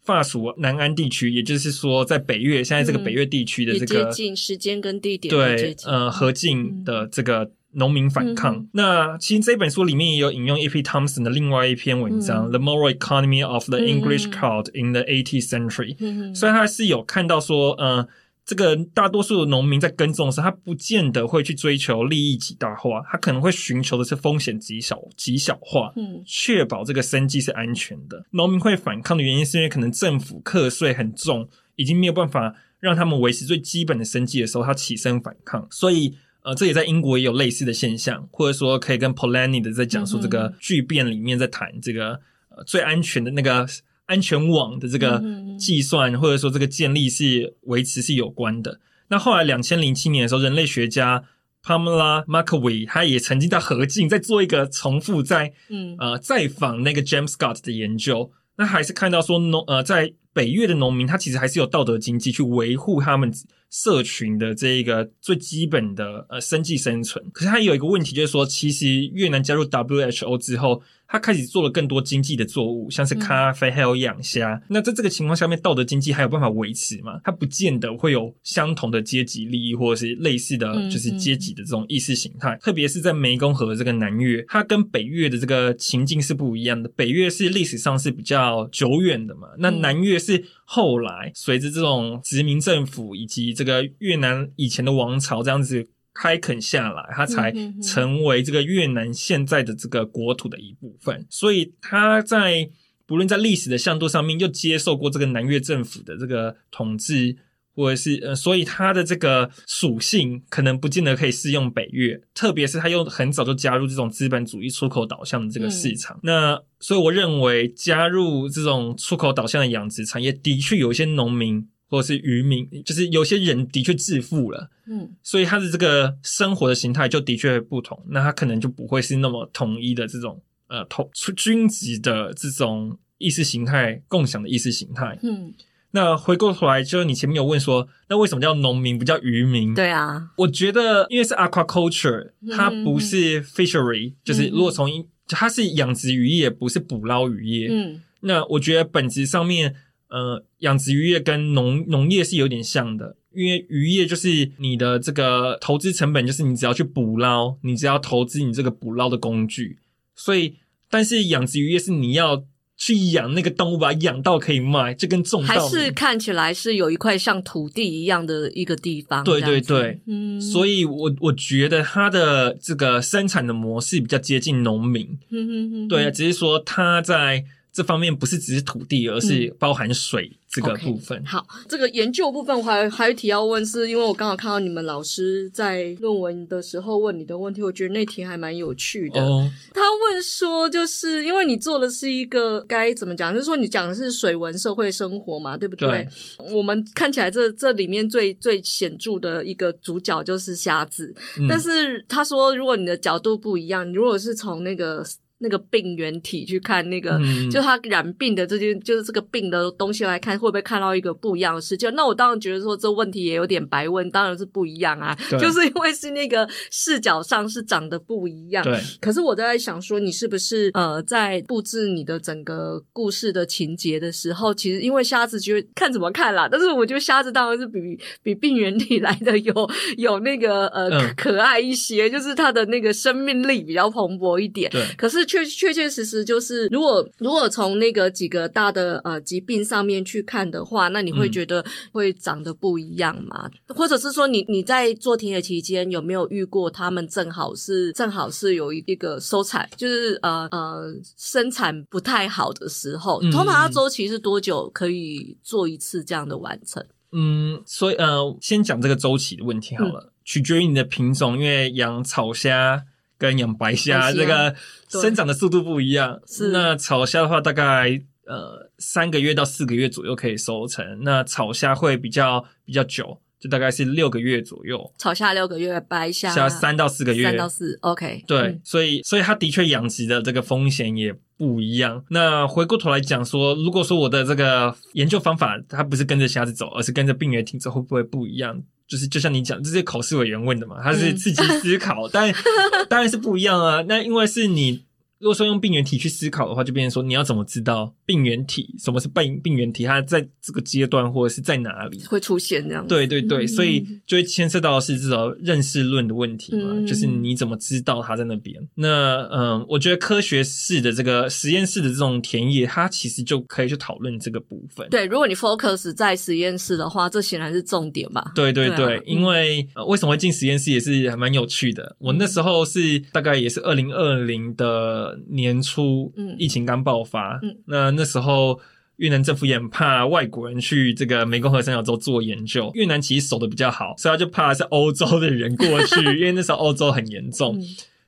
[0.05, 8.57] 法属南安地区，也就是说，在北越现在这个北越地区的这个、嗯、接近时间跟地点对呃河静的这个农民反抗。
[8.57, 10.83] 嗯、那其实这本书里面也有引用 E.P.
[10.83, 15.97] Thompson 的另外一篇文章，嗯《The Moral Economy of the English Court in the Eighteenth Century》。
[16.35, 18.07] 所以他是有看到说，呃。
[18.47, 28.23] 这个大多数的农民在耕种的时候，他不见得会去追求利益极大化，他可能会寻求的是风险极小、极小化，嗯，确保这个生计是安全的。
[28.33, 35.67] 农民会反抗的原因，是因为可能政府课税很重，已经没有办法让他们维持最基本的生计的时候，他起身反抗。
[35.71, 43.67] 所以，呃，这也在英国也有类似的现象，或者说可以跟 Polanyi 的在讲述这个巨变里面在谈这个呃最安全的那个。
[44.07, 45.23] 安全网的这个
[45.59, 48.81] 计算，或者说这个建立是维持是有关的。
[49.09, 51.25] 那后来两千零七年的时候，人类学家
[51.63, 55.97] Pamela Markowitz 他也曾经在合进在做一个重复在嗯。
[55.99, 63.33] 呃再访那个 James Scott 的研究，那还是看到说农呃在北越的农民，他其实还是有道德经济去维护他们
[63.75, 67.25] 社群的这一个最基本的呃生计生存。
[67.33, 70.81] 可是它有一个问题，就是说其实越南加入 WHO 之后。
[71.07, 74.55] 它开始做了更多经济的作物，像是咖啡还有养虾。
[74.55, 77.21] 嗯、那在这个情况下面，道德经济还有办法维持吗？
[77.23, 82.55] 它不见得会有相同的阶级利益，或者是类似的就是阶级的这种意识形态。
[82.55, 86.89] 嗯嗯、特别是在湄公河这个南越，它跟北越的这个情境是不一样的。
[86.97, 95.89] 北越是历史上是比较久远的嘛，那南越是后来随着这种殖民政府以及这个越南以前的王朝这样子。
[96.17, 101.27] 开垦下来，它才成为这个越南现在的这个国土的一部分。
[101.29, 102.71] 所以，它在
[103.05, 107.37] 不论在历史的向度上面，又接受过这个南越政府的这个统治，
[107.75, 112.21] 或者是呃，所以它的这个属性可能不见得可以适用北越。
[112.33, 116.17] 特别是它又很早就加入这种资本主义出口导向的这个市场。
[116.19, 121.69] 嗯、那所以，我认为加入这种出口导向的养殖产业，的确有一些农民。
[121.87, 135.53] 或者是渔民，就是有些人的确致富了，嗯，所以他的这个生活的形态就的确不同，那他可能就不会是那么统一的这种呃统均级的这种意识形态共享的意识形态，嗯，
[135.95, 139.73] 那回过头来，就是你前面有问说，那为什么叫农民不叫渔民？
[139.75, 144.91] 对啊，我觉得因为是 aquaculture，它不是 fishery，嗯，就是如果从
[145.29, 149.77] 它是养殖渔业，不是捕捞渔业，嗯，那我觉得本质上面。
[150.09, 159.81] 呃，养殖渔业跟农农业是有点像的，因为渔业就是你的这个投资成本，就是你只要去捕捞，你只要投资你这个捕捞的工具。
[160.15, 160.55] 所以，
[160.89, 162.45] 但是养殖渔业是你要
[162.77, 165.49] 去养那个动物，把它养到可以卖，这跟种稻。
[165.49, 169.25] 还是看起来是有一块像土地一样的一个地方。
[169.25, 170.41] 对对对，嗯。
[170.41, 175.19] 所以我我觉得它的这个生产的模式比较接近农民。
[175.31, 175.89] 嗯哼哼。
[175.89, 177.45] 对啊，只是说它在。
[177.75, 181.19] 这方面不是只是土地，而是包含水这个部分。
[181.19, 189.21] 嗯 okay, 好，这个研究部分我还还有一题要问，是因为我刚好看到你们老师在论文的时候问你的问题，我觉得那题还蛮有趣的。
[189.21, 195.89] 哦，他问说，就是因为你做的是一个该怎么讲，就是说你讲的是水文社会生活嘛，对不对？
[195.89, 196.55] 对。
[196.55, 205.05] 我们看起来这这里面最最显著的一个主角就是瞎子，嗯，但是他说，如果你的角度不一样，你如果是从那个。
[205.45, 211.91] 那个病原体去看那个，嗯、就他染病的这件，就是这个病的东西来看，会不会看到一个不一样的世界？
[211.91, 218.65] 那我当然觉得说这问题也有点白问，当然是不一样啊， 就是因为是那个视角上是长得不一样。
[218.65, 218.81] 对。
[219.03, 227.79] 可是我在想说，你是不是呃，在布置你的整个故事的情节的时候，其实因为瞎子觉得看怎么看啦，但是我觉得瞎子当然是比
[228.23, 234.71] 比病原体来的有有那个呃、嗯、可爱一些，就是它的那个生命力比较蓬勃一点。
[234.71, 234.83] 对。
[234.97, 235.25] 可是。
[235.35, 243.51] 确确确实实就是，如果如果从那个几个大的呃疾病上面去看的话，那你会觉得会长得不一样吗？
[243.67, 256.85] 嗯、或者是说你，你你在做田野期间有没有遇过他们正好是正好是有一一个收产，就是呃呃生产不太好的时候，通常它周期是多久可以做一次这样的完成？
[257.11, 262.85] 嗯，所以呃，先讲这个周期的问题好了，嗯、取决于你的品种，因为养草虾。
[263.19, 264.55] 跟养白虾这个
[264.89, 273.21] 生长的速度不一样，是那草虾的话，大概呃三个月到四个月左右可以收成，那草虾会比较比较久。
[273.41, 278.25] 就大概是六个月左右，炒虾六个月，白虾虾三到四个月，三到四，OK。
[278.27, 282.03] 对，嗯、所以所以它的确养殖的这个风险也不一样。
[282.09, 288.63] 那回过头来讲说，如果说我的这个研究方法它不是跟着虾子走，而是跟着病原体走，会不会不一样？
[288.87, 292.35] 就是就像你讲，这是考试委员问的嘛，他是自己思考，嗯、但
[292.89, 293.85] 当然是不一样啊。
[293.89, 294.85] 那因为是你。
[295.21, 302.87] 如果说用病原体去思考的话，就变成说你要怎么知道病原体什么是病病原体，它在这个阶段或者是在哪里会出现这样？
[302.87, 308.55] 对对对，嗯、所以就会牵涉到的是这种认识论的问题嘛，嗯、就是你怎么知道它在那边？
[308.75, 314.87] 那嗯，我觉得科学式的这个实验室的这种田野，它其实就可以去讨论这个部分。
[314.91, 318.33] 对，如果你 focus 在实验室的话，这显然是重点吧？
[318.35, 321.97] 对对对，对啊、因为、呃、为什么会进实验室也是还蛮有趣的。
[321.99, 325.04] 我那时候是大概也是二零二零的。
[325.29, 328.61] 年初，疫情刚爆发，嗯，那那时候
[328.97, 332.71] 越南政府也很怕外国人去这个湄公河三角洲做研究。
[332.75, 337.63] 越南其实守的比较好，所以他就怕是欧洲的人过去， 因为那时候欧洲很严重，嗯、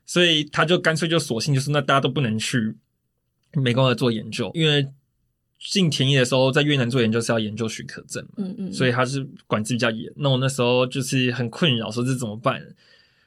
[0.04, 2.76] 所以他就干脆就索性就是那大家都不能去
[3.54, 4.86] 湄公河做研究，因为
[5.58, 10.12] 进田野的时候在越南做研究是要研究许可证嘛，嗯嗯，所以他是管制比较严。
[10.16, 12.62] 那我那时候就是很困扰，说这怎么办？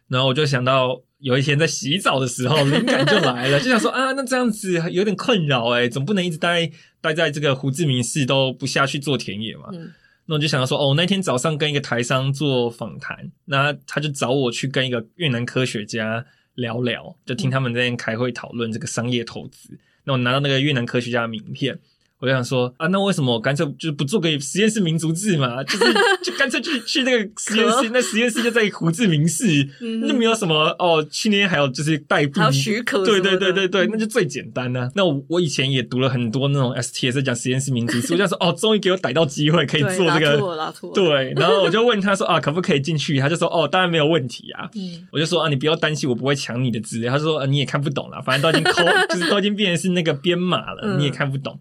[0.08, 1.02] 然后我就想到。
[1.20, 6.70] 有一天在洗澡的时候，灵感就来了， 就想说啊，那这样子有点困扰诶，总不能一直待
[7.02, 9.70] 待在这个胡志明市都不下去做田野嘛。
[9.74, 9.92] 嗯、
[10.26, 19.78] 那我就想到说，哦，那天早上跟一个台商做访谈，那他就找我去跟一个越南科学家聊聊，就听他们在那边开会讨论这个商业投资。
[20.06, 21.78] 那我拿到那个越南科学家的名片。
[22.20, 25.64] 我就想说啊，那为什么我干脆就不做个实验室民族志嘛？
[25.64, 25.86] 就是
[26.22, 29.68] 就干脆去去那个实验室，那实验室就在胡志明市，
[30.02, 31.06] 那没有什么哦。
[31.10, 34.92] 去年还有就是代币，还有许可，对对对对对，那就最简单呢、啊。
[34.96, 43.18] 那我我以前也读了很多那种 STS 讲实验室民族志，我就说哦，终于给我逮到机会可以做这个，对，然后我就问他说啊，可不可以进去？
[43.20, 44.70] 他就说哦，当然没有问题啊。
[44.76, 47.14] 嗯、我就说啊，你不要担心，我不会抢你的资料。
[47.14, 51.58] 他说啊，你也看不懂了，反正都已经抠， 就是都已经变成是那个编码了，嗯、你也看不懂。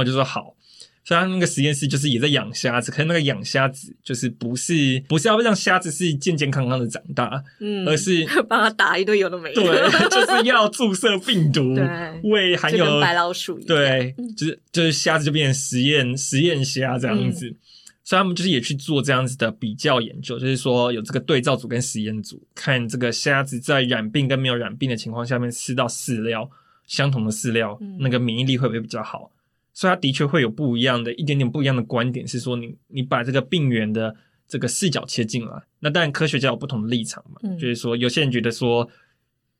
[0.00, 0.56] 那我就说好。
[1.02, 17.56] 所以他那个实验室就是也在养虾子，可是那个养虾子就是不是不是要让虾子是健健康康的长大，嗯，而是 帮他打一堆有的没的，对， 就是要注射病毒， 对，喂含有白老鼠，对，就是就是虾子就变成实验实验虾这样子，嗯、
[18.04, 26.48] 所以他们就是也去做这样子的比较研究，就是说有这个对照组跟实验组，看这个虾子在染病跟没有染病的情况下面吃到饲料
[26.86, 29.32] 相同的饲料，嗯、那个免疫力会不会比较好？
[29.80, 34.14] 所以它的确会有不一样的一点点不一样的观点，是说你你把这个病源的
[34.46, 38.86] 这个视角切进来，那当然科学家有不同的立场嘛，嗯、就是说有些人觉得说，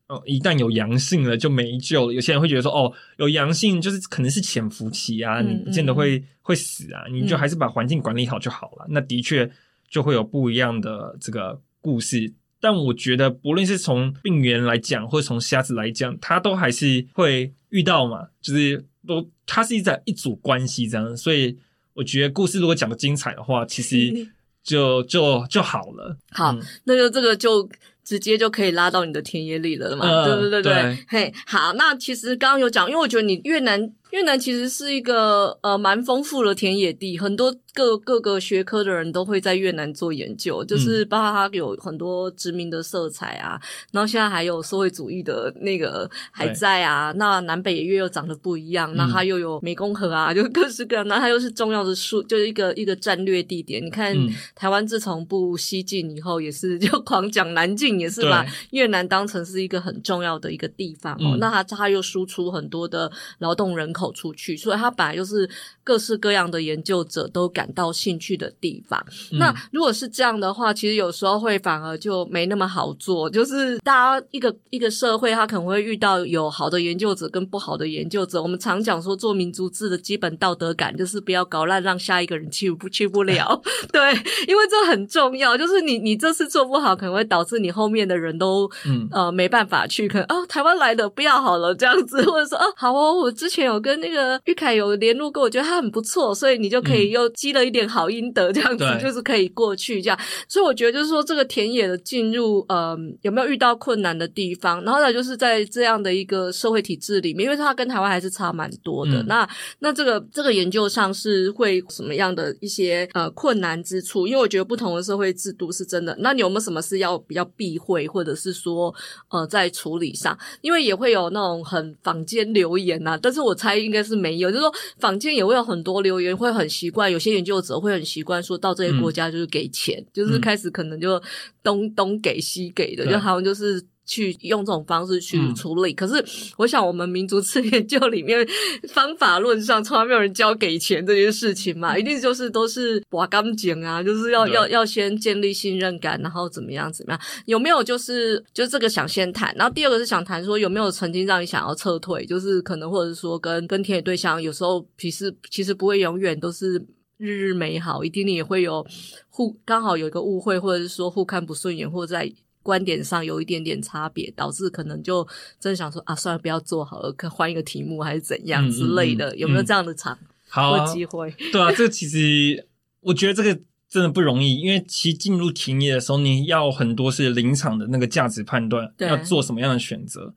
[0.09, 8.85] 哦，一旦有阳性了就没救了；有些人会觉得说，哦，有阳性就是可能是潜伏期啊，你不见得会、嗯、会死啊，你就还是把环境管理好就好了。
[8.89, 9.51] 嗯、那的确
[9.89, 12.35] 就会有不一样的这个故事。
[12.61, 21.59] 但我觉得，不论是从病源来讲，或者从瞎子来讲，他都还是会遇到嘛，就是都它是一在一组关系这样，所以
[21.95, 24.29] 我觉得故事如果讲的精彩的话，其实
[24.63, 26.17] 就就就好了。
[26.31, 27.69] 好，嗯、那就这个就。
[28.03, 30.05] 直接就可以拉到你的田野里了嘛？
[30.05, 53.85] 呃、对对对对，嘿，好，那其实刚刚有讲，因为我觉得你越南越南其实是一个呃蛮丰富的田野地，很多各各个学科的人都会在越南做研究，就是包括它有很多殖民的色彩啊，嗯、然后现在还有社会主义的那个还在啊，那南北越又长得不一样，那它又有湄公河啊，就各式各样，那它又是重要的数，就是一个一个战略地点。
[53.85, 58.01] 你看、嗯、台湾自从不西进以后，也是就 狂讲南进。
[58.01, 65.49] 也是把越南当成是一个很重要的一个地方哦，嗯、那它它又输出很多的劳动人口出去，所以它本来就是
[65.85, 68.99] 各式各样的研究者都感到兴趣的地方。
[69.33, 78.43] 嗯、那如果是这样的话，其实有时候会反而就没那么好做，就是大家一个一个社会，它可能会遇到有好的研究者跟不好的研究者。
[78.43, 83.61] 我们常讲说，做民族志的基本道德感就是不要搞烂，让下一个人去不去不了。
[83.93, 84.01] 对，
[84.49, 87.91] 因为这很重要，就是你你这次做不好，可能会导致你后。
[87.91, 100.18] 面的人都嗯呃没办法去，可能哦台湾来的不要好了这样子，或者说哦好哦，我之前有跟那个玉凯有联络过，我觉得他很不错，所以你就可以又积了一点好阴德，这样子、嗯、就是可以过去这样。
[100.49, 104.82] 所以我觉得就是说这个田野的进入，嗯、呃，有没有遇到困难的地方？
[104.84, 109.22] 然后呢，就是在这样的一个社会体制里面，因为它跟台湾还是差蛮多的。
[109.22, 114.26] 嗯、那那这个这个研究上是会什么样的一些呃困难之处？
[114.26, 116.16] 因为我觉得不同的社会制度是真的。
[116.20, 118.01] 那你有没有什么是要比较避讳？
[118.11, 118.93] 或者是说，
[119.30, 124.51] 呃，在处理上，因为也会有那种很坊间留言呐、啊，但是我猜应该是没有。
[124.51, 131.20] 就是说，坊间也会有很多留言，会很习惯，有些研究者会很习惯说到这些国家就是给钱，嗯、就是开始可能就
[131.62, 133.83] 东东给西给的，嗯、就好像就是。
[134.11, 138.45] 去用这种方式去处理，嗯、可是我想我们民族志研究里面
[138.89, 156.85] 方法论上从来没有人教给钱这件事情嘛，一定就是都是挖钢井啊，就是要要要先建立信任感，然后怎么样怎么样，有没有就是就这个想先谈，然后第二个是想谈说有没有曾经让你想要撤退，就是可能或者说跟跟田野对象有时候其实其实不会永远都是
[157.17, 158.85] 日日美好，一定你也会有
[159.29, 162.29] 互刚好有一个误会，或者是说互看不顺眼，或者在。
[162.63, 165.27] 观点上有一点点差别，导致可能就
[165.59, 171.35] 真的想说啊，算了，不要做好了，可换一个题目还是怎样之类的，嗯嗯嗯、有没有这样的场好机会？
[171.51, 172.67] 对啊，这个其实
[173.01, 173.59] 我觉得这个
[173.89, 180.35] 真的不容易，因为其实进入田野的时候，你要很多是临场的那个价值判断，要做什么样的选择。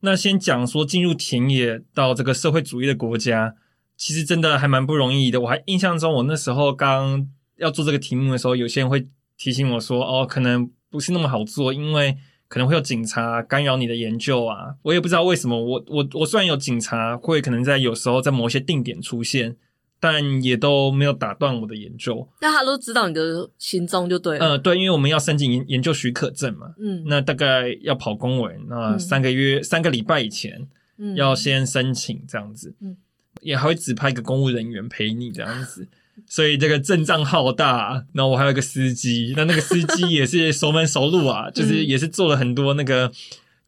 [0.00, 3.54] 那先讲说进入田野到这个社会主义的国家，
[3.96, 5.40] 其实真的还蛮不容易的。
[5.40, 9.08] 我还印象中，我那时候刚要做这个题目的时候，有些人会
[9.38, 10.70] 提醒我说，哦，可能。
[10.94, 12.16] 不是那么好做，因为
[12.46, 14.76] 可能会有警察干扰你的研究啊。
[14.82, 15.60] 我也不知道为什么。
[15.60, 19.56] 我我我虽然有警察会可能在有时候在某些定点出现，
[19.98, 22.28] 但也都没有打断我的研究。
[22.40, 24.50] 那他都知道你的行踪就对了。
[24.50, 26.72] 呃，对，因为我们要申请研研究许可证嘛。
[26.78, 27.02] 嗯。
[27.06, 30.68] 那大概要跑公文，那三个月、嗯、三个礼拜以前，
[30.98, 32.76] 嗯，要先申请这样子。
[32.80, 32.96] 嗯。
[33.40, 35.88] 也还会指派一个公务人员陪你这样子。
[36.26, 43.12] 所以这个阵仗浩大，然后我还有一个司机，那那个司机也是 熟门熟路啊，就是也是做了很多那个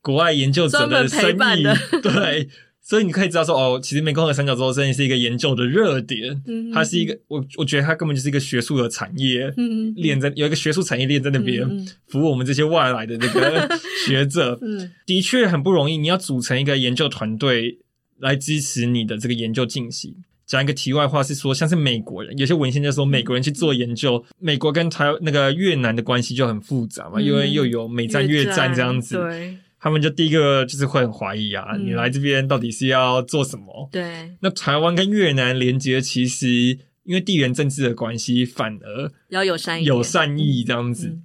[0.01, 1.63] 国外研究者的生意，
[2.03, 2.49] 对，
[2.81, 6.41] 所以你可以知道说，哦，其实湄公河三角洲真的是一个研究的热点，
[6.73, 9.53] 它是一个，我我觉得它根本就是一个学术的产业，
[9.97, 11.69] 链在有一个学术产业链在那边
[12.07, 13.69] 服务我们这些外来的这个
[14.07, 14.59] 学者，
[15.05, 17.79] 的确很不容易，你要组成一个研究团队
[18.19, 20.15] 来支持你的这个研究进行。
[20.47, 33.89] 讲一个题外话是说，像是美国人，有些文献就说美国人去做研究，美国跟台那个越南的关系就很复杂嘛，嗯、因为又有美战、越战这样子，对，他们就第一个就是会很怀疑啊，嗯、你来这边到底是要做什么？
[33.91, 41.19] 对，那台湾跟越南连接，其实因为地缘政治的关系，反而要有善意，有善意这样子，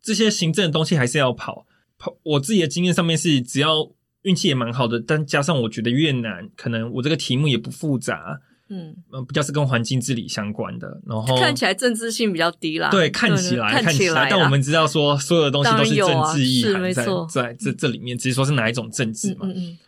[0.00, 1.66] 这些行政的东西还是要跑。
[1.98, 3.90] 跑，我自己的经验上面是只要。
[4.28, 8.94] 运气也蛮好的，但加上我觉得越南可能我这个题目也不复杂，嗯，
[9.26, 12.90] 比较是跟环境治理相关的，然后看起来政治性比较低啦。
[12.90, 19.40] 对，看起来看起来，但我们知道说所有的东西都是政治意涵在在这这里面，只是说是哪一种政治嘛。
[19.44, 19.78] 嗯嗯。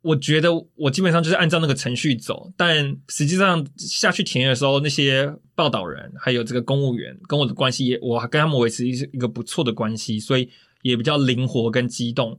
[0.00, 10.48] 我觉得我基本上就是按照那个程序走，但实际上下去田野的时候，那些报道人还有这个公务员跟我的关系也，我还跟他们维持一一个不错的关系，所以
[10.82, 12.38] 也比较灵活跟机动。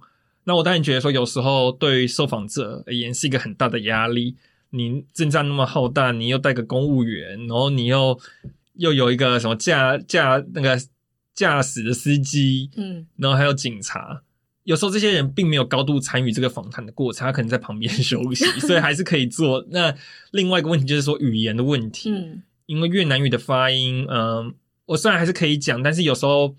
[0.50, 4.36] 那我当然觉得说，有时候对于受访者而言是一个很大的压力。
[4.72, 8.20] 你阵仗那么浩大，你又带个公务员，然后你又
[8.74, 10.76] 又有一个什么驾驾那个
[11.36, 14.24] 驾驶的司机，嗯，然后还有警察。
[14.64, 19.64] 有时候这些人并没有高度参与这个访谈的过程，他可能在旁边 休息，所以还是可以做。
[19.70, 19.93] 那
[20.32, 24.54] 另外一个问题就是说语言的问题，嗯，因为越南语的发音，嗯、呃，
[24.88, 26.56] 我虽然还是可以讲，但是有时候。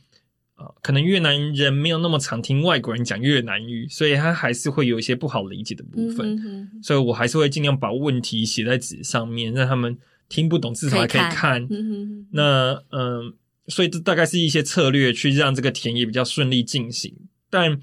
[0.83, 6.35] 可能越南人没有那么常听外国人讲越南语，所以他还是会有一些不好理解的部分。
[6.35, 9.97] 嗯、哼哼，所以我还是会尽量把问题写在纸上面，让他们
[10.29, 11.31] 听不懂至少还可以看。
[11.31, 13.35] 以看嗯、哼哼，那嗯，
[13.69, 17.15] 所以这大概是一些策略去让这个田野比较顺利进行。
[17.49, 17.81] 但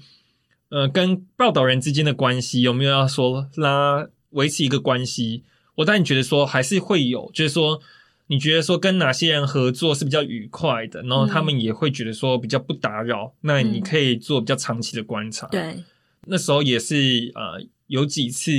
[0.70, 5.44] 呃，跟报道人之间的关系有没有要说拉维持一个关系？
[5.76, 7.80] 我当然觉得说还是会有，就是说。
[8.28, 15.46] 你觉得说跟哪些人合作是比较愉快的，然后他们也会觉得说比较不打扰，嗯、那你可以做比较长期的观察。
[15.48, 15.82] 对，
[16.26, 18.52] 那时候也是呃有几次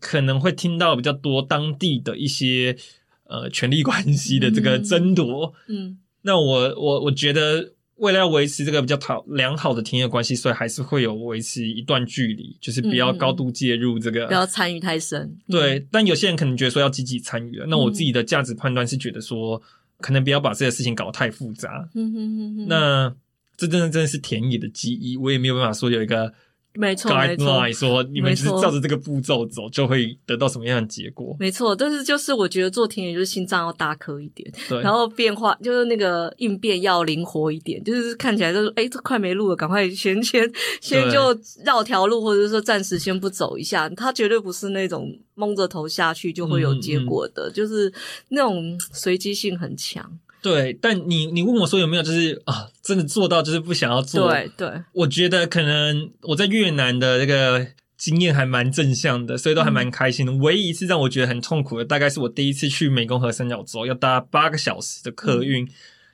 [0.00, 2.76] 可能会听到比较多当地的一些
[3.24, 5.54] 呃权力关系的这个争夺。
[5.68, 7.74] 嗯，嗯，那我我我觉得。
[8.00, 15.36] 为了要维持这个比较讨良好的田野关系，所以还是会有维持一段距离，就是不要高度介入这个，嗯、不要参与太深。
[15.48, 19.62] 对，嗯、但有些人可能觉得说要积极参与，那我自己的价值判断是觉得说，嗯、
[20.00, 21.88] 可能不要把这些事情搞得太复杂。
[21.94, 22.66] 嗯哼哼哼。
[22.68, 23.14] 那
[23.56, 26.32] 这真的真的是田野的记忆，我也没有办法说有一个。
[26.74, 27.72] 没错，没错。
[27.72, 31.36] 说你们就是照着这个步骤走，就会得到什么样的结果？
[31.40, 40.48] 没错，但是就是我觉得做田野就是心脏要大颗一点，对，然后变化就是那个应变要灵活一点，就是看起来就是哎，这快没路了，赶快先 先
[40.80, 43.88] 先就绕条路，或者说暂时先不走一下。
[43.90, 47.92] 它绝对不是那种蒙着头下去就会有结果的，嗯嗯，就是
[48.28, 50.18] 那种随机性很强。
[50.42, 54.30] 对，但你你问我说有没有就是啊，真的做到就是不想要做？
[54.30, 57.66] 对对，我觉得可能我在越南的这个
[57.98, 60.32] 经验还蛮正向的，所以都还蛮开心的。
[60.32, 65.64] 嗯、唯一一次让我觉得很痛苦的，大概是我第一次去湄公河三角洲，要搭八个小时的客运。
[65.64, 65.68] 嗯、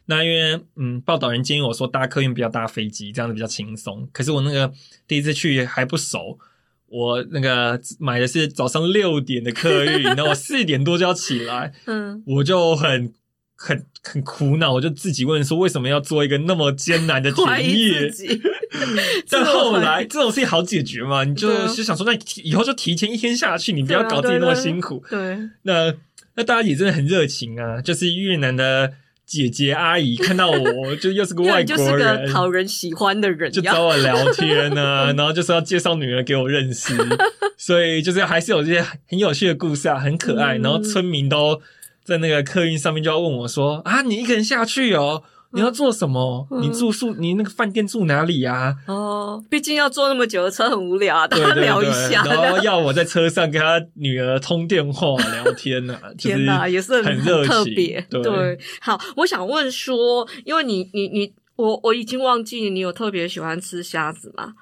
[0.06, 4.08] 那因为嗯，报道人建议我说搭客运不要搭飞机，这样子比较轻松。
[4.12, 4.72] 可是我那个
[5.06, 6.36] 第一次去还不熟，
[6.88, 13.14] 我那个买的是早上六点的客运， 然后我四点多就要起来，嗯，我就很。
[13.56, 18.12] 很很苦恼，我就自己问说，为什么要做一个那么艰难的 田野？
[19.30, 21.24] 但后来这种事情好解决嘛？
[21.24, 25.02] 你就就想说，那以后就提前一天下去，你不要搞自己那么辛苦。
[25.08, 25.94] 对，对，对，那
[26.34, 27.80] 那大家也真的很热情啊！
[27.80, 28.92] 就是越南的
[29.24, 36.94] 姐姐阿姨看到我， 就又是个外国人，讨人喜欢的人，就找我聊天啊，然后就是要介绍女儿给我认识，
[37.56, 40.58] 所以就是还是有这些很有趣的故事啊，很可爱。
[40.58, 41.62] 然后村民都。
[42.06, 45.24] 在那个客运上面就要问我说啊，你一个人下去哦？
[45.52, 46.46] 你要做什么？
[46.50, 48.76] 嗯、你住宿，你那个饭店住哪里呀、啊？
[48.92, 52.22] 哦，毕竟要坐那么久的车很无聊啊，大家聊一下。
[52.22, 56.10] 对对对，然后要我在车上跟他女儿通电话聊天呢、啊。
[56.18, 58.06] 天哪，也是很热情，特别。
[58.10, 64.52] 对，对，好，我想问说，因为你你你，我我已经忘记你有特别喜欢吃虾子吗？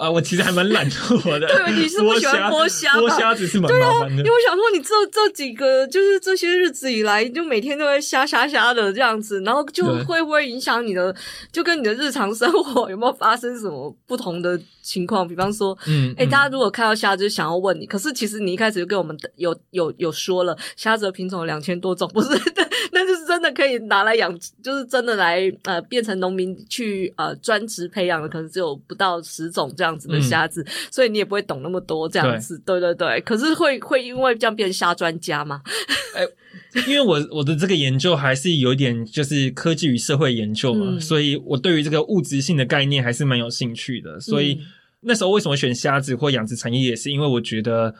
[0.00, 1.46] 啊，我其实还蛮懒惰的。
[1.46, 2.94] 对，你是不喜欢剥虾？
[2.94, 4.22] 剥虾子是蛮麻烦的。
[4.22, 11.14] 对啊，因为我想说，你这这几个就是这些日子以来，就每天都在虾虾虾的这样子，然后就会不会影响你的，
[11.52, 15.28] 就跟你的日常生活有没有发生什么不同的情况？
[15.28, 22.28] 比方说，嗯，哎、欸，大家如果看到虾子就想要问你，可是其实你一开始就跟我们有有有说了，虾子的品种有两千多种，不是？
[23.00, 24.30] 那就是真的可以拿来养，
[24.62, 32.58] 就是真的来呃变成农民去呃专职培养的，可能只有不到十种这样子的虾子，嗯、所以你也不会懂那么多这样子。
[32.58, 35.62] 对，对对对，可是会会因为这样变虾专家吗？
[36.14, 44.20] 哎、欸，因为我我的这个研究还是有一点就是科技与社会研究嘛，嗯、所以我对于这个物质性的概念还是蛮有兴趣的。
[44.20, 44.60] 所以
[45.00, 47.94] 那时候为什么选虾子或养殖产业，也是因为我觉得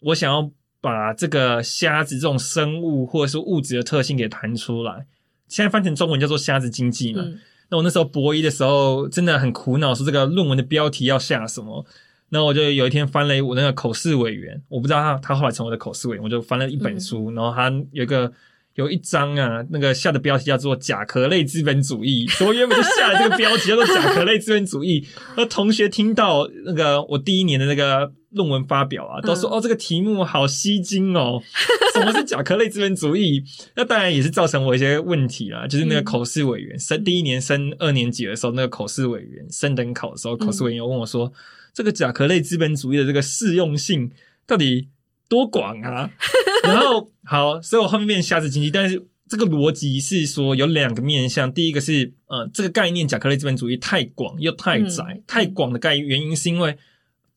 [0.00, 0.50] 我想要。
[0.80, 5.06] 把这个虾子这种生物或者是物质的特性给谈出来，
[5.48, 7.22] 现在翻成中文叫做虾子经济嘛。
[7.24, 7.38] 嗯、
[7.70, 11.84] 那我那时候博一的时候真的很苦恼，说这个论文的标题要下什么。
[12.30, 18.30] 那我就有一天翻了我那个口试委员，我不知道他他后来成为了口试委员，我就翻了一本书，嗯、然后他有一个
[18.78, 25.04] 有一章啊，那个下的标题叫做“甲壳类资本主义”， 所以我原本就下了这个标题叫做“甲壳类资本主义”。
[25.36, 28.12] 那同学听到那个我第一年的那个。
[28.32, 31.42] 论文发表啊，都说哦，这个题目好吸睛哦。
[31.96, 33.42] 什么是甲壳类资本主义？
[33.74, 35.66] 那当然也是造成我一些问题啦。
[35.66, 41.32] 就是那个口试委员升第一年升二年级的时候，那个口试委员升等考的时候，口试委员又问我说
[41.72, 44.10] ：“这个甲壳类资本主义的这个适用性
[44.46, 44.88] 到底
[45.28, 46.10] 多广啊？”
[46.64, 51.52] 然后好，所以我后面变虾子经济，但是这个逻辑是说有两个面向。
[51.52, 56.76] 第一个是呃，这个概念甲壳类资本主义太广又太窄，太广的概念原因是因为。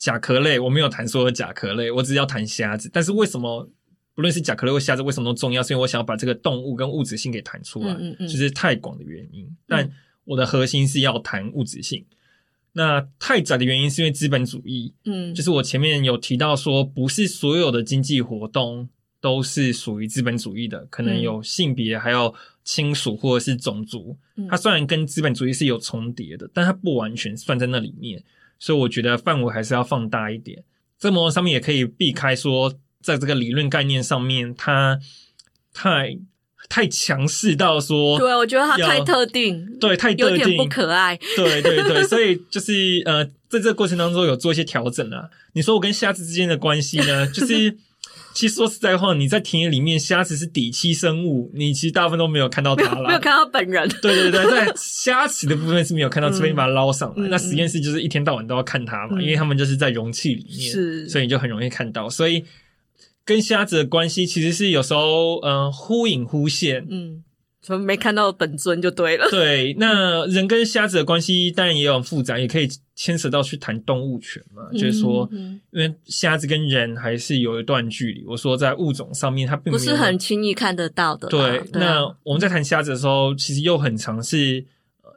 [0.01, 2.89] 甲壳类，我没有谈所有甲壳类，我只是要谈虾子。
[2.91, 3.69] 但是为什么
[4.15, 5.61] 不论是甲壳类或虾子，为什么都重要？
[5.61, 9.47] 是因为我想要把这个动物跟物质性给谈出来，嗯嗯嗯，就是太广的原因。
[9.67, 9.87] 但
[10.23, 12.03] 我的核心是要谈物质性。
[12.73, 18.87] 那太窄的原因是因为资本主义，嗯，就是我前面有提到说，不是所有的经济活动
[19.19, 24.17] 都是属于资本主义的，可能有性别，还有亲属或者是种族。
[24.35, 28.23] 嗯它虽然跟资本主义是有重叠的，但它不完全算在那里面。
[28.57, 30.63] 所以我觉得范围还是要放大一点，
[30.97, 34.99] 这模上面也可以避开说，在这个理论概念上面，它
[35.73, 36.17] 太
[36.69, 45.29] 太强势到说，对，我觉得他太特定，对，太特定，有点不可爱，对对对，所以就是呃，在这个过程当中有做一些调整啊。
[45.53, 47.77] 你说我跟虾子之间的关系呢， 就是。
[48.33, 53.85] 其实说实在话，你在田野里面，虾子是底栖生物，你其实大部分都没有看到它了，没有看到本人。
[54.01, 57.27] 对对对，在 虾子的部分是没有看到，除非你把它捞上来。
[57.27, 62.09] 嗯、那实验室就是一天到晚都要看它嘛，嗯、因为他们就是在容器里面，是，所以你就很容易看到。
[62.09, 62.41] 所以
[63.25, 67.23] 跟虾子的关系其实是有时候嗯、呃、忽隐忽现，嗯。
[67.63, 69.25] 什么没看到本尊就对了。
[69.29, 74.63] 对，那人跟虾子的关系当然也有很复杂，也可以牵扯到去谈动物权嘛。
[74.71, 78.25] 嗯、就是说，因为虾子跟人还是有一段距离。
[78.25, 81.27] 我说在物种上面，它并不是很轻易看得到的。
[81.27, 84.65] 对，那我们在谈虾子的时候，其实又很常是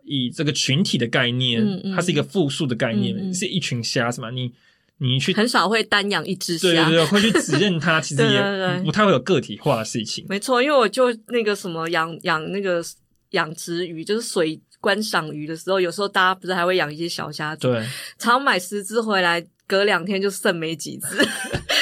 [0.04, 4.30] 以这个群体的概念，嗯嗯、它是一个复数的概念，是一群虾子嘛？
[4.30, 4.52] 你。
[4.98, 10.24] 你去很少会单养一只虾，对对对，会去指认它， 其实也不太会有个体化的事情。
[10.28, 12.82] 没错，因为我就那个什么养养那个
[13.30, 17.82] 养殖鱼，就是水观赏鱼的时候，有时候大家不是还会养一些小虾子，对，
[18.18, 21.16] 常买十只回来，隔两天就剩没几只。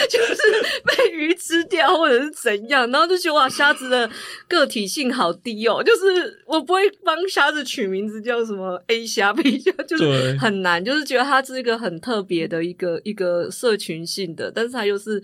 [0.08, 0.36] 就是
[0.84, 4.08] 被鱼吃掉或者是怎样，然后就觉得哇，虾子的
[4.46, 15.20] 个体性好低哦，就是我不会帮虾子取名字叫什么 A 虾 B 虾， 就是很难，就是觉得它是一个很特别的一个一个社群性的，但是它又是。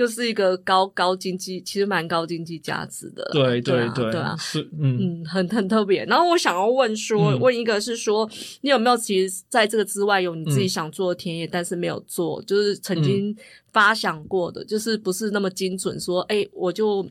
[0.00, 3.22] 又是一个高高经济，其实蛮高经济价值的。
[3.34, 6.06] 对对对，对啊，是嗯嗯，很很特别。
[6.06, 8.26] 然后我想要问说，嗯、问一个是说，
[8.62, 13.36] 你有没有其实在这个之外有你自己想做的田野，嗯、但是没有做，就是曾经
[13.74, 17.06] 发想过的，嗯、就是不是那么精准说，哎，我就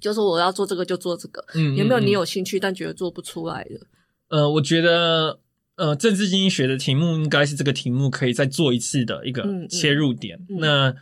[0.00, 1.44] 就说我要做这个就做这个。
[1.54, 3.80] 嗯，有没有你有兴趣但觉得做不出来的？
[4.28, 5.38] 呃，我觉得
[5.76, 10.38] 呃，政治经济学的题目应该是这个题目可以再做一次的一个切入点。
[10.48, 10.96] 嗯嗯、那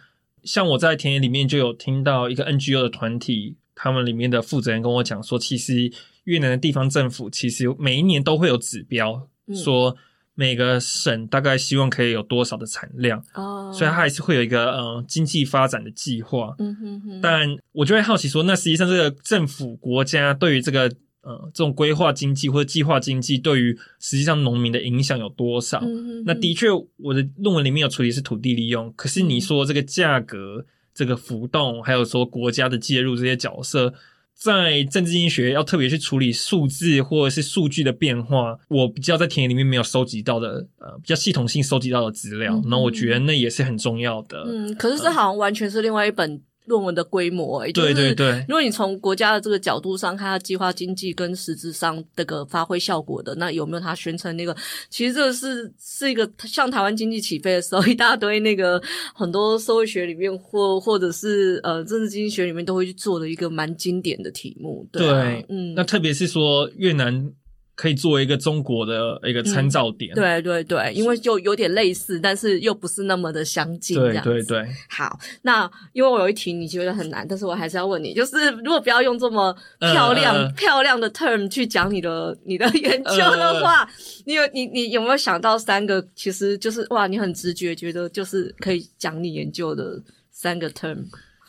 [0.44, 5.90] 像我在田野里面就有听到一个 NGO 的团体，他们里面的负责人跟我讲说，其实
[6.24, 9.96] 越南的地方政府其实每一年都会有指标，嗯、说
[10.34, 16.54] 每个省大概希望可以有多少的产量，哦，所以它还是会有一个呃经济发展的计划。
[16.58, 17.20] 嗯哼哼。
[17.20, 20.92] 但我就会好奇说，那实际上这个政府国家对于这个。
[21.24, 25.82] 呃，这种规划经济或者计划经济对于实际上农民的影响有多少？
[26.26, 26.66] 那的确，
[26.98, 28.92] 我的论文里面有处理是土地利用。
[28.94, 33.94] 可是你说这个价格、嗯、这个浮动，还有说国家的介入这些角色，
[34.34, 42.60] 在政治经济学要特别去处理数字或者是数据的变化，我比较在田野里面没有收集到的，呃，比较系统性收集到的资料。
[42.66, 44.44] 那、我觉得那也是很重要的。
[44.46, 46.42] 嗯，可是这好像完全是另外一本。
[46.66, 54.56] 论文的规模、欸，对对对，如果你从国家的这个角度上看，它计划经济跟实质上这个发挥效果的，那有没有它宣称那个？
[54.88, 58.82] 其实这个是是一个像台湾经济起飞的时候，一大堆那个
[59.14, 64.88] 很多社会学里面或或者是呃政治经济学里面都会去做的一个蛮经典的题目。
[64.90, 67.32] 对，啊、对，嗯，那特别是说越南。
[67.74, 74.64] 可以作为一个中国的一个参照点，嗯，对对对，因为就有点类似，但是又不是那么的相近，对对对。
[74.88, 83.88] 好，那因为我有一题你觉得很难，但是我还是要问你，就是如果不要用这么漂亮、呃、漂亮的 term 去讲你的 你的研究的话，呃、
[84.26, 86.06] 你有你你有没有想到三个？
[86.14, 90.00] 其实就是哇，你很直觉觉得就是可以讲你研究的
[90.30, 91.04] 三个 term。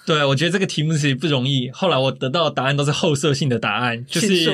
[0.06, 1.70] 对，我觉得这个题目其实不容易。
[1.72, 4.50] 后来我得到的答案都是后设性的答案， 就是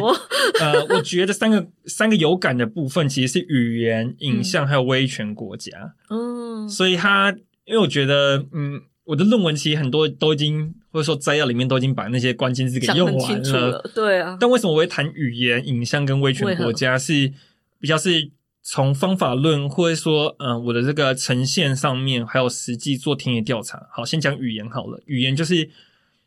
[0.60, 5.94] 呃，我觉得三个 三个有感的部分其实是语言、影像还有威权国家。
[6.10, 7.36] 嗯，所以他
[7.66, 13.92] 因为我觉得，嗯，我的论文其实很多都已经或者说摘要里面都已经把那些关键字给用完了，了。
[13.94, 17.32] 对啊，但为什么我会谈语言、影像跟威权国家是
[17.80, 18.32] 比较是？
[18.64, 23.88] 从方法论或者说，嗯、呃，我的这个呈现上面，还有实际做田野调查。
[23.92, 25.02] 好，先讲语言好了。
[25.08, 25.70] 语言就是，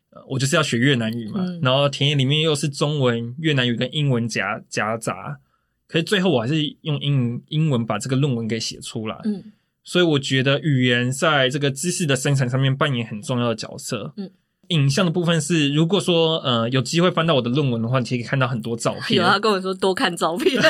[0.09, 1.39] 呃，我就是要学越南语嘛。
[1.39, 5.39] 嗯、然后田野里面又是中文、越南语跟英文夹夹杂。
[5.87, 9.17] 可是最后我还是用英英文把这个论文给写出来。
[9.23, 9.53] 嗯。
[9.83, 14.13] 所以我觉得语言在这个知识的生产上面扮演很重要的角色。
[14.17, 14.31] 嗯。
[14.69, 19.19] 影像的部分是，如果说呃有机会翻到我的论文的话，你可以看到很多照片。
[19.19, 20.61] 有他跟我说多看照片。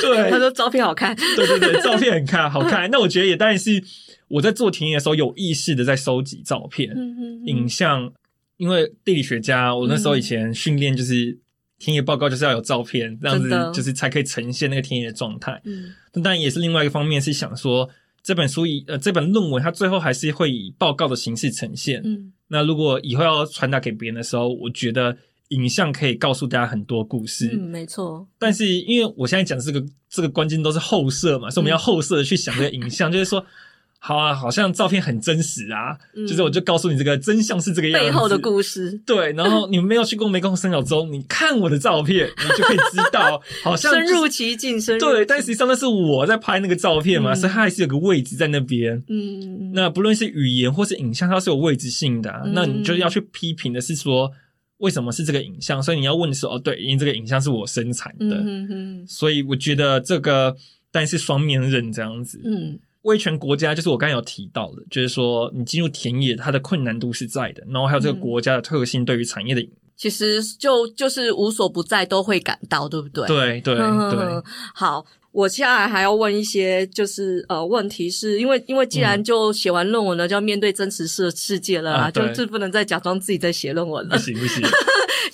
[0.00, 2.88] 对，他说照片好看，对对对，照片很看好看。
[2.92, 3.82] 那我觉得也当然是
[4.28, 6.94] 我在做田野的时候有意识的在收集照片、
[7.46, 8.12] 影像，
[8.56, 11.38] 因为地理学家，我那时候以前训练就是
[11.78, 15.60] 田野报告就是要有照片，这样子就是才可以呈现那个田野的状态。
[15.64, 17.88] 嗯，但当然也是另外一个方面是想说
[18.24, 22.02] 这本书以呃这本论文它最后还是会以报告的形式呈现。
[22.04, 25.16] 嗯，那如果以后要传达给别人的时候，我觉得。
[25.48, 28.26] 影像可以告诉大家很多故事，嗯，没错。
[28.38, 33.44] 但是因为我现在讲的这个这个关键都是后设嘛，所以我们要后设的去想这个影像，嗯、就是说，
[34.06, 39.00] 好啊，好像照片很真实啊，嗯、就是我就告诉你这个真相是这个样子，背后的故事。
[39.06, 45.06] 对，然后你们没有去过湄公三角洲，你看我的照片，你就可以知道， 好像、就是、深入其境，深入。
[45.06, 49.02] 对，但实际上那是我在拍那个照片嘛，嗯、所以它还是有个位置在那边。
[49.08, 54.30] 嗯，那不论是语言或是影像，它是有位置性的、啊，嗯、那你就要去批评的是说。
[54.78, 55.80] 为什么是这个影像？
[55.80, 60.54] 所以你要问的是哦，对，因为这个影像是我生产的，嗯、哼哼所以我觉得这个
[60.90, 62.42] 但是双面刃这样子。
[62.44, 73.26] 嗯，威权国家就是我刚才有提到的，就是说你进入田野，它的困难度是在的，然后还有这个国家的特性对于产业的，其实就就是无所不在都会感到，对不对？
[73.26, 74.42] 对对对，
[74.74, 75.06] 好。
[75.34, 84.16] 我接下来还要问一些，就是呃，问题是因为因为既然就写完论文了，嗯、就要面对真实世世界了啊，啊就是不能再假装自己在写论文了。
[84.16, 84.62] 不行不行，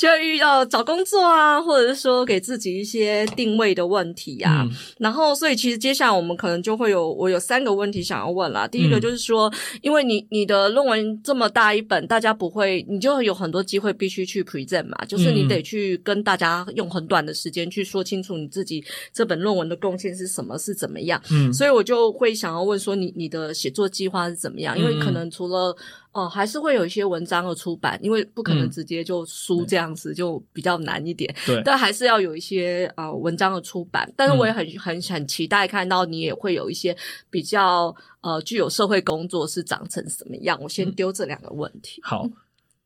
[0.00, 4.66] 就会遇到找工作啊，或者是说给自己一些定位的问题啊。
[4.66, 8.66] 嗯、然后，所以其实接下来我们可能就会有我有三个问题想要问啦。
[8.66, 18.82] 第一个就是说，嗯、因为你你的论文这么大一本，大家不会，你就有很多机会必须去 present 嘛，就是你得去跟大家用很短的时间去说清楚你自己
[19.12, 21.20] 这本论文的贡献是什么，是怎么样。
[21.30, 24.78] 嗯，所以我就会想要问说你，你你的写作计划是怎么样？
[24.78, 25.76] 因为可能除了
[26.12, 31.32] 哦、呃，还是会有一些文章的出版，因为不可能直接就书这样子，就比较难一点。
[31.46, 34.12] 对，但还是要有一些呃文章的出版。
[34.16, 36.96] 但是我也很很很期待看到你也会有一些
[37.30, 40.58] 比较呃具有社会工作是长成什么样。
[40.60, 42.00] 我先丢这两个问题。
[42.02, 42.28] 好，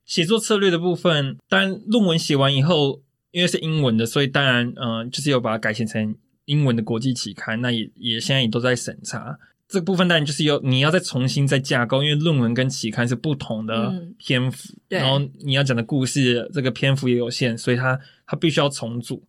[0.05, 3.01] 写作策略的部分，当然论文写完以后，
[3.31, 6.15] 因为是英文的，所以当然嗯、呃，就是有把它改写成
[6.45, 9.39] 英文的国际期刊，那也也现在也都在审查。
[9.67, 19.25] 这个部分当然就是有你要再重新再架构，因为论文跟期刊是不同的篇幅，嗯、然后你要讲的故事这个篇幅也有限，所以它它必须要重组。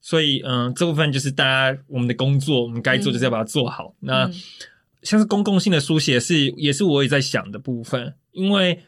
[0.00, 3.94] 所以嗯，这部分就是大家我们的工作，我们该做就是要把它做好。
[4.00, 4.30] 嗯、那
[5.02, 8.80] 像是公共性的书写是也是我也在想的部分，因为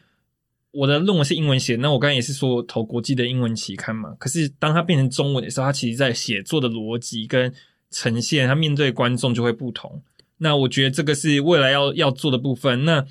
[0.71, 7.53] 我的论文是英文写，那我刚才也是说投国际的英文期刊嘛，可是当它变成中文的时候，它其实在写作的逻辑跟
[7.89, 10.01] 呈现，它面对观众就会不同。
[10.39, 12.83] 那我觉得这个是未来要要做的部分。
[12.83, 13.05] 那，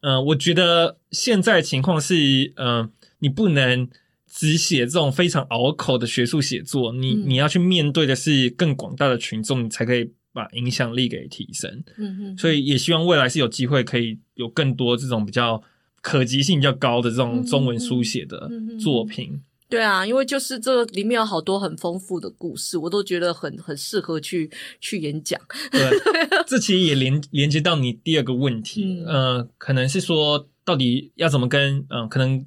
[0.00, 3.88] 呃，我觉得现在的情况是，呃，你不能
[4.26, 11.82] 只写这种非常拗口的学术写作，你你要去面对的是更广大的群众，你才可以把影响力给提升。
[11.96, 12.38] 嗯哼。
[12.38, 15.62] 所以也希望未来是有机会可以有更多这种比较
[16.02, 19.40] 可及性比较高的这种中文书写的作品。
[19.68, 24.50] 对啊，因为就是这里面有好多很丰富的故事，我都觉得很很适合去
[24.80, 25.40] 去演讲。
[25.70, 25.90] 对，
[26.46, 32.46] 这其实也连连接到你第二个问题，嗯、呃，可能是说到底要怎么跟嗯、呃，可能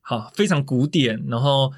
[0.00, 1.72] 好非常古典，然后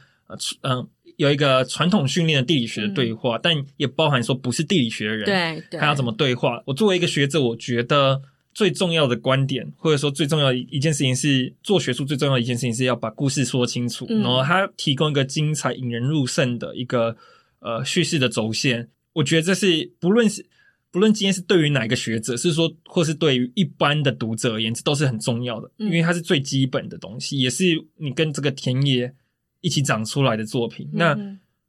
[0.63, 6.63] 嗯、呃，有一个传统训练的地理学的对话，嗯、但也包含说不是地理学的人，对，对他要怎么对话？
[6.67, 8.23] 我作为一个学者，我觉得。
[8.53, 17.17] 最重要的观点，或者说最重要的一件事情是做学术最重要的一件事情是要把故事说清楚，嗯、然后它提供一个精彩、引人入胜的一个
[17.61, 18.89] 呃叙事的轴线。
[19.13, 20.45] 我觉得这是不论是
[20.91, 27.65] 不论今天是对于哪个学者，是说或是对于一般的读者而言，这都是很重要的，因为它是最基本的东西，也是
[27.99, 29.15] 你跟这个田野
[29.61, 30.89] 一起长出来的作品。
[30.93, 30.99] 嗯、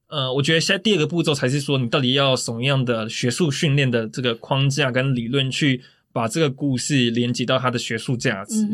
[0.10, 5.84] 那呃，我觉得现在第二个步骤才是说，你到底要什么样的学术训练的这个框架跟理论去。
[6.12, 8.68] 把这个故事连接到它的学术价值，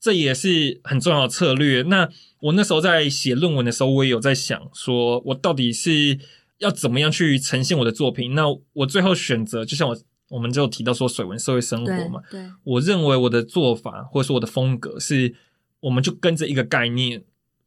[0.00, 1.82] 这也是很重要的策略。
[1.82, 2.08] 那
[2.40, 6.18] 我那时候在写论文的时候，我也有在想，说我到底是
[6.58, 8.34] 要怎么样去呈现我的作品。
[8.34, 9.96] 那我最后选择，就像我
[10.28, 15.34] 我们就提到说水文社会生活嘛，对，对，我认为我的做法或者说我的风格是，
[15.78, 17.22] 我们就跟着一个概念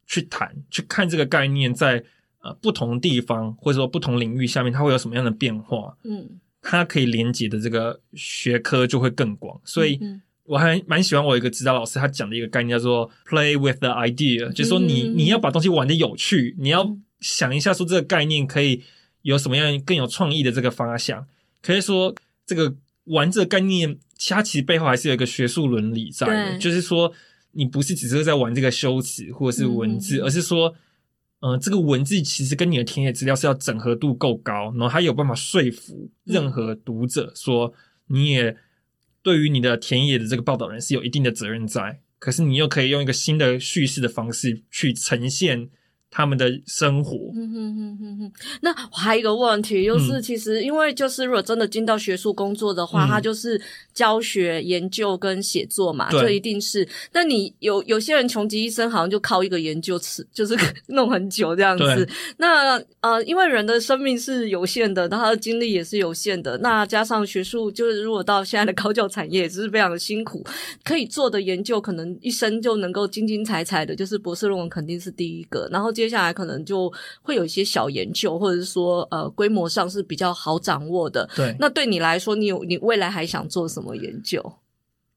[0.06, 2.04] 去谈，去看这个概念在
[2.42, 6.38] 呃不同地方或者说不同领域下面，它会有什么样的变化，嗯。
[6.68, 10.00] 它可以连接的这个学科就会更广，所以
[10.42, 18.82] 我还蛮喜欢我一个指导老师他讲的一个概念叫做 “play with the idea”，就是说你你要把东西玩的有趣，你要想一下说这个概念可以
[19.22, 21.24] 有什么样更有创意的这个发想。
[21.62, 22.12] 可以说
[22.44, 23.96] 这个玩这个概念，
[24.28, 27.12] 它其实背后还是有一个学术伦理在的，就是说
[27.52, 30.74] 你不是只是在玩这个修辞或者是文字，而是说。
[31.40, 37.72] 嗯、呃，这个文字其实跟你的田野资料是要整合度够高，然后它有办法说服任何读者说，
[38.08, 38.56] 你也
[39.22, 45.68] 对于你的田野的这个报道人是有一定的责任在，可是你又可以用一个新的叙事的方式去呈现。
[46.10, 47.16] 他们的生活。
[47.34, 48.32] 嗯哼哼哼哼。
[48.62, 53.60] 那还有一个问题，就是其实因为就是如果真的进到学术工作的话，嗯、它就是
[53.92, 56.88] 教学、研究跟写作嘛，这一定是。
[57.12, 60.56] 但你有有些人穷极一生，好像就靠一个研究吃， 就是
[60.88, 62.08] 弄很久这样子。
[62.38, 66.56] 那呃，因为人的生命是有限的，他的精力也是有限的。
[66.58, 70.42] 那加上学术，就是如果到现在的高教产业，也是非常的辛苦，
[70.82, 76.05] 可以做的研究，可能一生就能够精精彩彩的，就是博士论文肯定是第一个，然后接。
[76.06, 81.28] 接下来可能就会有一些小研究，或者是说，呃，规模上是比较好掌握的。
[81.34, 84.54] 对，那对你来说，你有你未来还想做什么研究？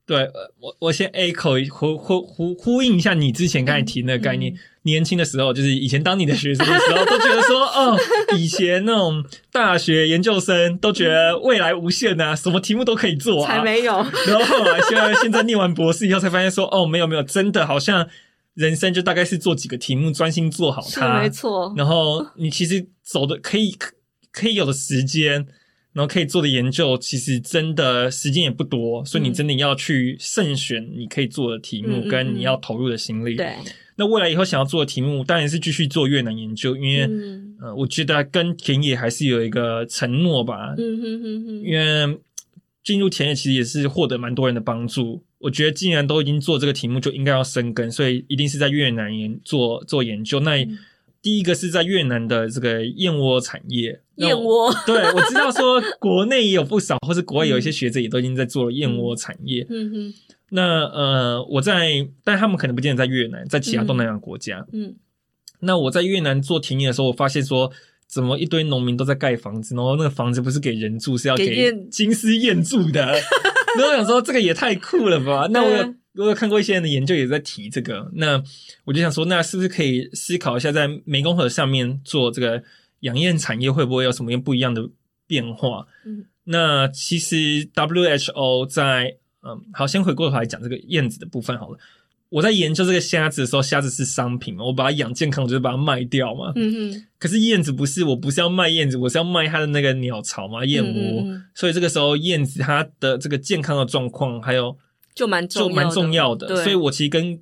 [0.08, 0.28] 对，
[0.60, 4.52] 我我先 echo 呼呼呼呼应一下你之前刚才提那个概念。
[4.52, 7.96] 嗯嗯、年轻的时候，就是以前当你的学生的时候，都觉得说，哦，
[8.36, 13.94] 以前那种大学研究生都觉得未来无限啊，什么题目都可以做啊，才没有。
[14.26, 18.10] 然后后来现在现在念完博士以后，才发现说，哦，没有没有，真的好像。
[18.56, 21.74] 人生就大概是做几个题目，专心做好它，没错。
[21.78, 23.74] 然后你其实走的可以，
[24.32, 25.46] 可以有的时间，
[25.94, 33.36] 然后可以做的研究，其实真的时间也不多，所以你真的要去慎选你可以做的题目，跟你要投入的心力。
[33.36, 33.66] 对、嗯。
[33.96, 40.74] 那未来以后想要做的题目，当然是继续做越南研究，因为、嗯、呃，我觉得跟田野还是有一个承诺吧。
[40.78, 41.64] 嗯哼哼哼。
[41.64, 42.18] 因为
[42.84, 45.24] 进入田野其实也是获得蛮多人的帮助。
[45.40, 50.40] 我觉得既然都已经做这个题目，就应该要生根，所以一定是在越南研做做研究。
[50.42, 50.78] 那、嗯、
[51.22, 54.02] 第一个是在越南的这个燕窝产业。
[54.16, 54.74] 燕窝。
[54.86, 59.66] 对，我知道说国内也有不少，或是国外有一些学者也都已经在做了燕窝产业。
[59.70, 60.14] 嗯哼。
[60.52, 64.66] 那呃，我在，但他们可能不见得在越南，在其他东南亚国家。
[64.74, 64.96] 嗯，嗯，
[65.60, 67.72] 那我在越南做田野的时候，我发现说，
[68.10, 73.06] 怎么一堆农民都在盖房子，然后那个房子不是给人住，是要给金丝燕住的。
[73.78, 75.48] 然后我想说，这个也太酷了吧？
[75.52, 78.10] 那我有我有看过一些人的研究，也在提这个。
[78.16, 78.44] 那
[78.86, 82.64] 我就想说，那是不是可以思考一下，在湄公河上面做这个
[83.02, 84.90] 养燕产业，会不会有什么样不一样的
[85.28, 85.86] 变化？
[86.04, 87.36] 嗯，那其实
[87.76, 91.78] WHO 在嗯，好，先回过头来讲这个燕子的部分好了。
[92.30, 96.52] 我在研究这个虾子的时候，虾子是商品嘛，我把它养健康，我就是把它卖掉嘛。
[96.56, 97.06] 嗯哼。
[97.18, 101.22] 可是燕子不是，我不是要卖燕子，我是要卖它的那个鸟巢嘛，燕窝。
[101.22, 101.44] 嗯嗯。
[101.54, 104.78] 所以这个时候燕子它的这个健康的状况，还有
[105.14, 106.48] 就蛮就蛮重要的。
[106.48, 106.64] 对。
[106.64, 107.40] 所以我其实跟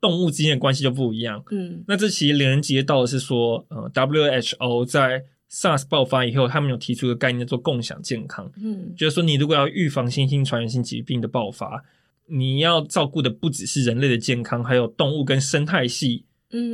[0.00, 1.42] 动物之间的关系就不一样。
[1.50, 1.82] 嗯。
[1.86, 5.24] 那这其实连接到的是说，呃，WHO 在。
[5.50, 8.52] SARS 爆发以后，他们有提出一个概念叫做共享健康。
[8.62, 11.82] 嗯，就是说，你如果要预防新兴传染性疾病的爆发，
[12.28, 16.24] 你要照顾的不只是人类的健康，还有动物跟生态系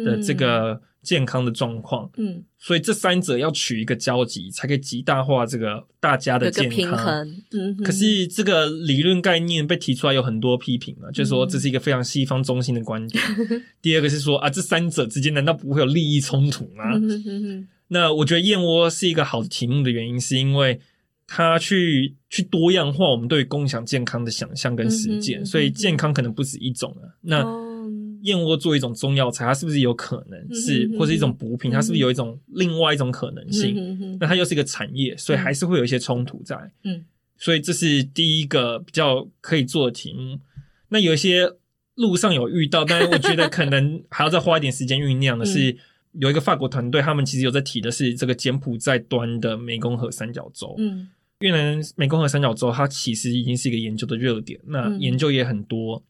[0.05, 2.11] 的这个健康的状况。
[2.17, 6.77] 嗯，所以这三者要取一个交集，才可以极大化这个大家的健康。
[6.77, 7.43] 平衡。
[7.53, 13.23] 嗯，可是这个理论概念被提出来有很多批评啊，就是说这是一个非常西方中心的观点。
[13.83, 16.85] 第二个是说啊，这三者之间难道不会有利益冲突吗？
[17.89, 20.81] 那我觉得燕窝是一个好的题目的原因，是因为
[21.27, 27.17] 它去去多样化我们对共享健康的想象跟实践，嗯嗯，所以健康可能不止一种了。
[27.23, 27.45] 那
[28.23, 34.19] 燕窝作为一种中药材，它是不是有可能是，或是一种补品，它是不是有一种另外一种可能性？
[34.21, 36.57] 那它又是一个产业，所以还是会有一些冲突在。
[36.85, 37.05] 嗯，
[37.37, 40.39] 所以这是第一个比较可以做的题目。
[40.89, 41.51] 那有一些
[41.95, 45.77] 路上有遇到，但是我觉得可能还要再花一点时间酝酿的是。
[46.19, 50.75] 有一个法国团队，他们其实有在提的是这个柬埔寨端的湄公河三角洲。
[50.79, 51.09] 嗯，
[51.41, 56.03] 越南湄公河三角洲，它其实已经是一个研究的热点，那研究也很多。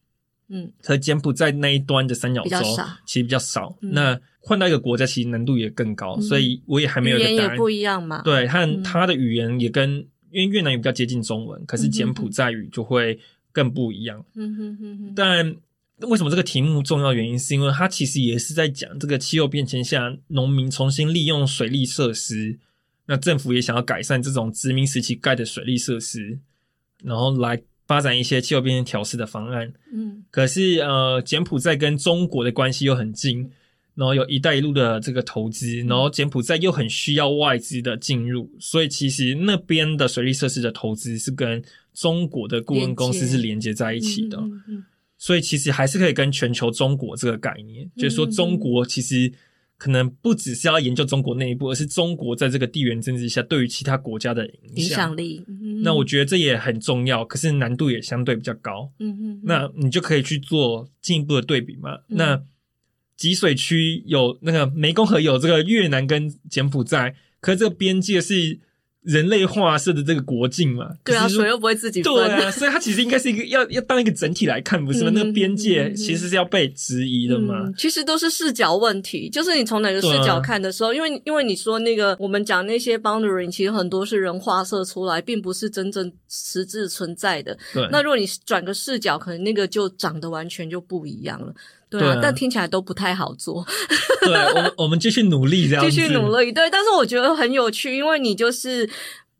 [0.48, 2.58] 嗯，和柬埔寨那一端的三角洲
[3.06, 3.76] 其实比较少。
[3.80, 7.34] 嗯、那换到一个国家，其实难度也更高，嗯、所以我也还没有一个答案。
[7.34, 8.20] 语言也不一样嘛？
[8.22, 13.18] 对，和它的语言也跟，因为越南语比较接近中文，可是柬埔寨语就会
[13.52, 14.22] 更不一样。
[14.34, 15.56] 嗯哼哼哼，但。
[16.00, 17.14] 为什么这个题目重要？
[17.14, 22.58] 原因是因为它其实也是在讲这个气候变迁下，农民重新利用水利设施，
[23.06, 26.40] 那政府也想要改善这种殖民时期盖的水利设施，
[27.02, 29.72] 然后来发展一些气候变迁调试的方案。
[29.92, 33.48] 嗯，可是呃，柬埔寨跟中国的关系又很近，
[33.94, 44.38] 然后有一带一路的这个投资，然后柬埔寨又很需要外资的进入，所以其实那边的水利设施的投资是跟中国的顾问公司是连接在一起的。
[44.38, 44.84] 嗯嗯
[45.24, 49.32] 所以其实还是可以跟全球中国这个概念，就是说中国其实
[49.78, 55.42] 可能不只是要研究中国内部，而是中国在这个地缘政治下对于其他国家的影响力。
[55.82, 58.92] 那我觉得这也很重要，可是难度也相对比较高。
[58.98, 62.00] 嗯嗯，那你就可以去做进一步的对比嘛。
[62.08, 62.42] 那
[63.16, 68.60] 集水区有那个湄公河有这个越南跟柬埔寨，可是这个边界是。
[69.04, 75.10] 人类画设的这个国境嘛，对啊，水又不会自己分，对啊，所以它其实应该是一个要要当一个整体来看，不是吗？
[75.10, 77.74] 嗯、那个边界其实是要被质疑的嘛、嗯。
[77.76, 87.56] 其实都是视角问题，就是你从哪个视角看的时候，啊、因为因为你说那个我们讲那些 boundary，其实很多是人画设出来，并不是真正实质存在的。
[87.74, 91.54] 对，那如果你转个视角，可能那个就长得完全就不一样了。
[91.98, 93.64] 对啊，对啊，但听起来都不太好做。
[94.22, 96.52] 对，我们我们继续努力，这样继续努力。
[96.52, 98.88] 对，但是我觉得很有趣，因为你就是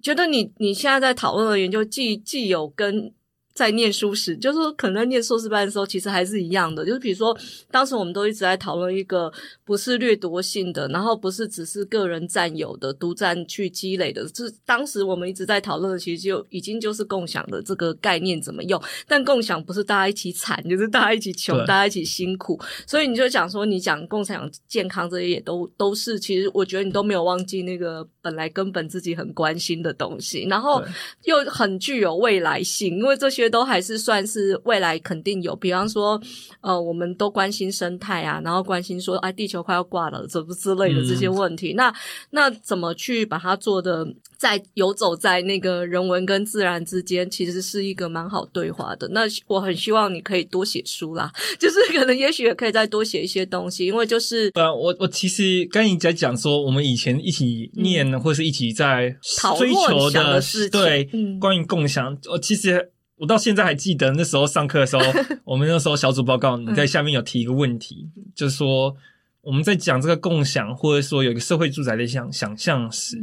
[0.02, 3.12] 觉得你你现在在讨论的研究既既有跟。
[3.54, 6.84] 在念书时，就是说可能在念硕士班的时候，其实还是一样的。
[6.84, 7.36] 就是比如说，
[7.70, 9.32] 当时我们都一直在讨论一个
[9.64, 14.26] 不是掠夺性的，然后不是只是个人占有的、独占去积累的。
[14.34, 18.82] 是当时我们一直在讨论的，其实就已经就是共享的这个概念怎么用。
[19.06, 22.60] 但共享不是大家一起惨，就是大家一起穷，大家一起辛苦。
[22.88, 30.82] 所以你就讲说，你讲共享健康这些也都都是，其实我觉得你都没有忘记那个本来根本自己很关心的东西，然后
[31.22, 33.43] 又很具有未来性，因为这些。
[33.44, 35.54] 些都还是算是未来肯定有。
[35.54, 36.20] 比方说，
[36.60, 41.72] 呃，我们都关心生态啊，然后关心说，哎，地球快要挂了，怎么之类的这些问题。
[41.74, 41.94] 嗯、那
[42.30, 49.08] 那怎么去把它做的在游走在那个人文跟自然之间，其实是一个蛮好对话的。
[49.08, 59.16] 那我很希望你可以多写书啦， 就是可能也许也可以再多写一些东西，因为就是呃，我我其实刚你在讲说，我们以前一起念、嗯、或是一起在
[59.58, 65.02] 追求的，的事情对，嗯、关于共享，我其实我到现在还记得那时候上课的时候，
[65.44, 68.94] 我们那时候小组报告你在下面有提一个问题，嗯、就是说
[69.40, 73.16] 我们在讲这个共享或者说有一个社会住宅的想想象时，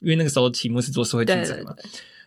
[0.00, 1.74] 因为那个时候题目是做社会住宅嘛，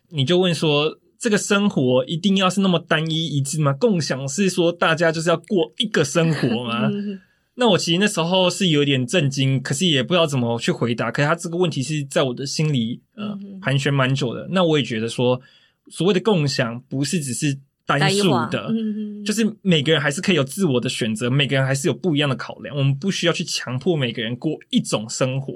[0.10, 1.00] 你就问说。
[1.22, 3.74] 这个生活一定要是那么单一一致吗？
[3.74, 6.90] 共享是说大家就是要过一个生活吗？
[7.56, 11.12] 那我其实那时候是有点震惊，可是也不知道怎么去回答。
[11.12, 14.48] 可是他这个问题是在我的心里呃盘旋蛮久的。
[14.52, 15.42] 那我也觉得说，
[15.90, 18.72] 所谓的共享不是只是单数的，
[19.26, 22.76] 就是每个人还是可以有自我的选择，每个人还是有不一样的考量。
[22.76, 25.54] 我们不需要去强迫每个人过一种生活，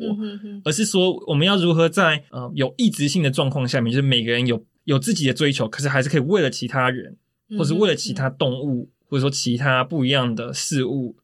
[0.64, 4.66] 而是说我们要如何在呃有异质性的状况下面，就是每个人有。
[4.86, 7.16] 有自己的追求，可是还是可以为了其他人，
[7.58, 11.16] 或是为了其他动物，嗯、或者说其他不一样的事物，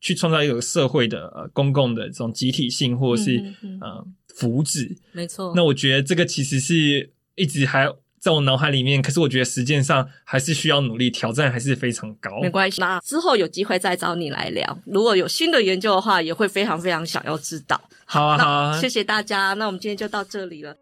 [0.00, 3.36] 去创造一个社会的呃公共的这种集体性，或者是、
[3.82, 4.02] 呃
[4.34, 4.96] 福祉。
[5.12, 5.52] 没错。
[5.54, 7.86] 那我觉得这个其实是一直还
[8.22, 12.40] 在我脑海里面，可是我觉得实践上还是需要努力，挑战还是非常高。
[12.40, 14.78] 没关系，那之后有机会再找你来聊。
[14.86, 17.80] 如果有新的研究的话，也会非常非常想要知道。
[18.04, 19.54] 好啊，好啊，谢谢大家。
[19.54, 20.72] 那我们今天就到这里了。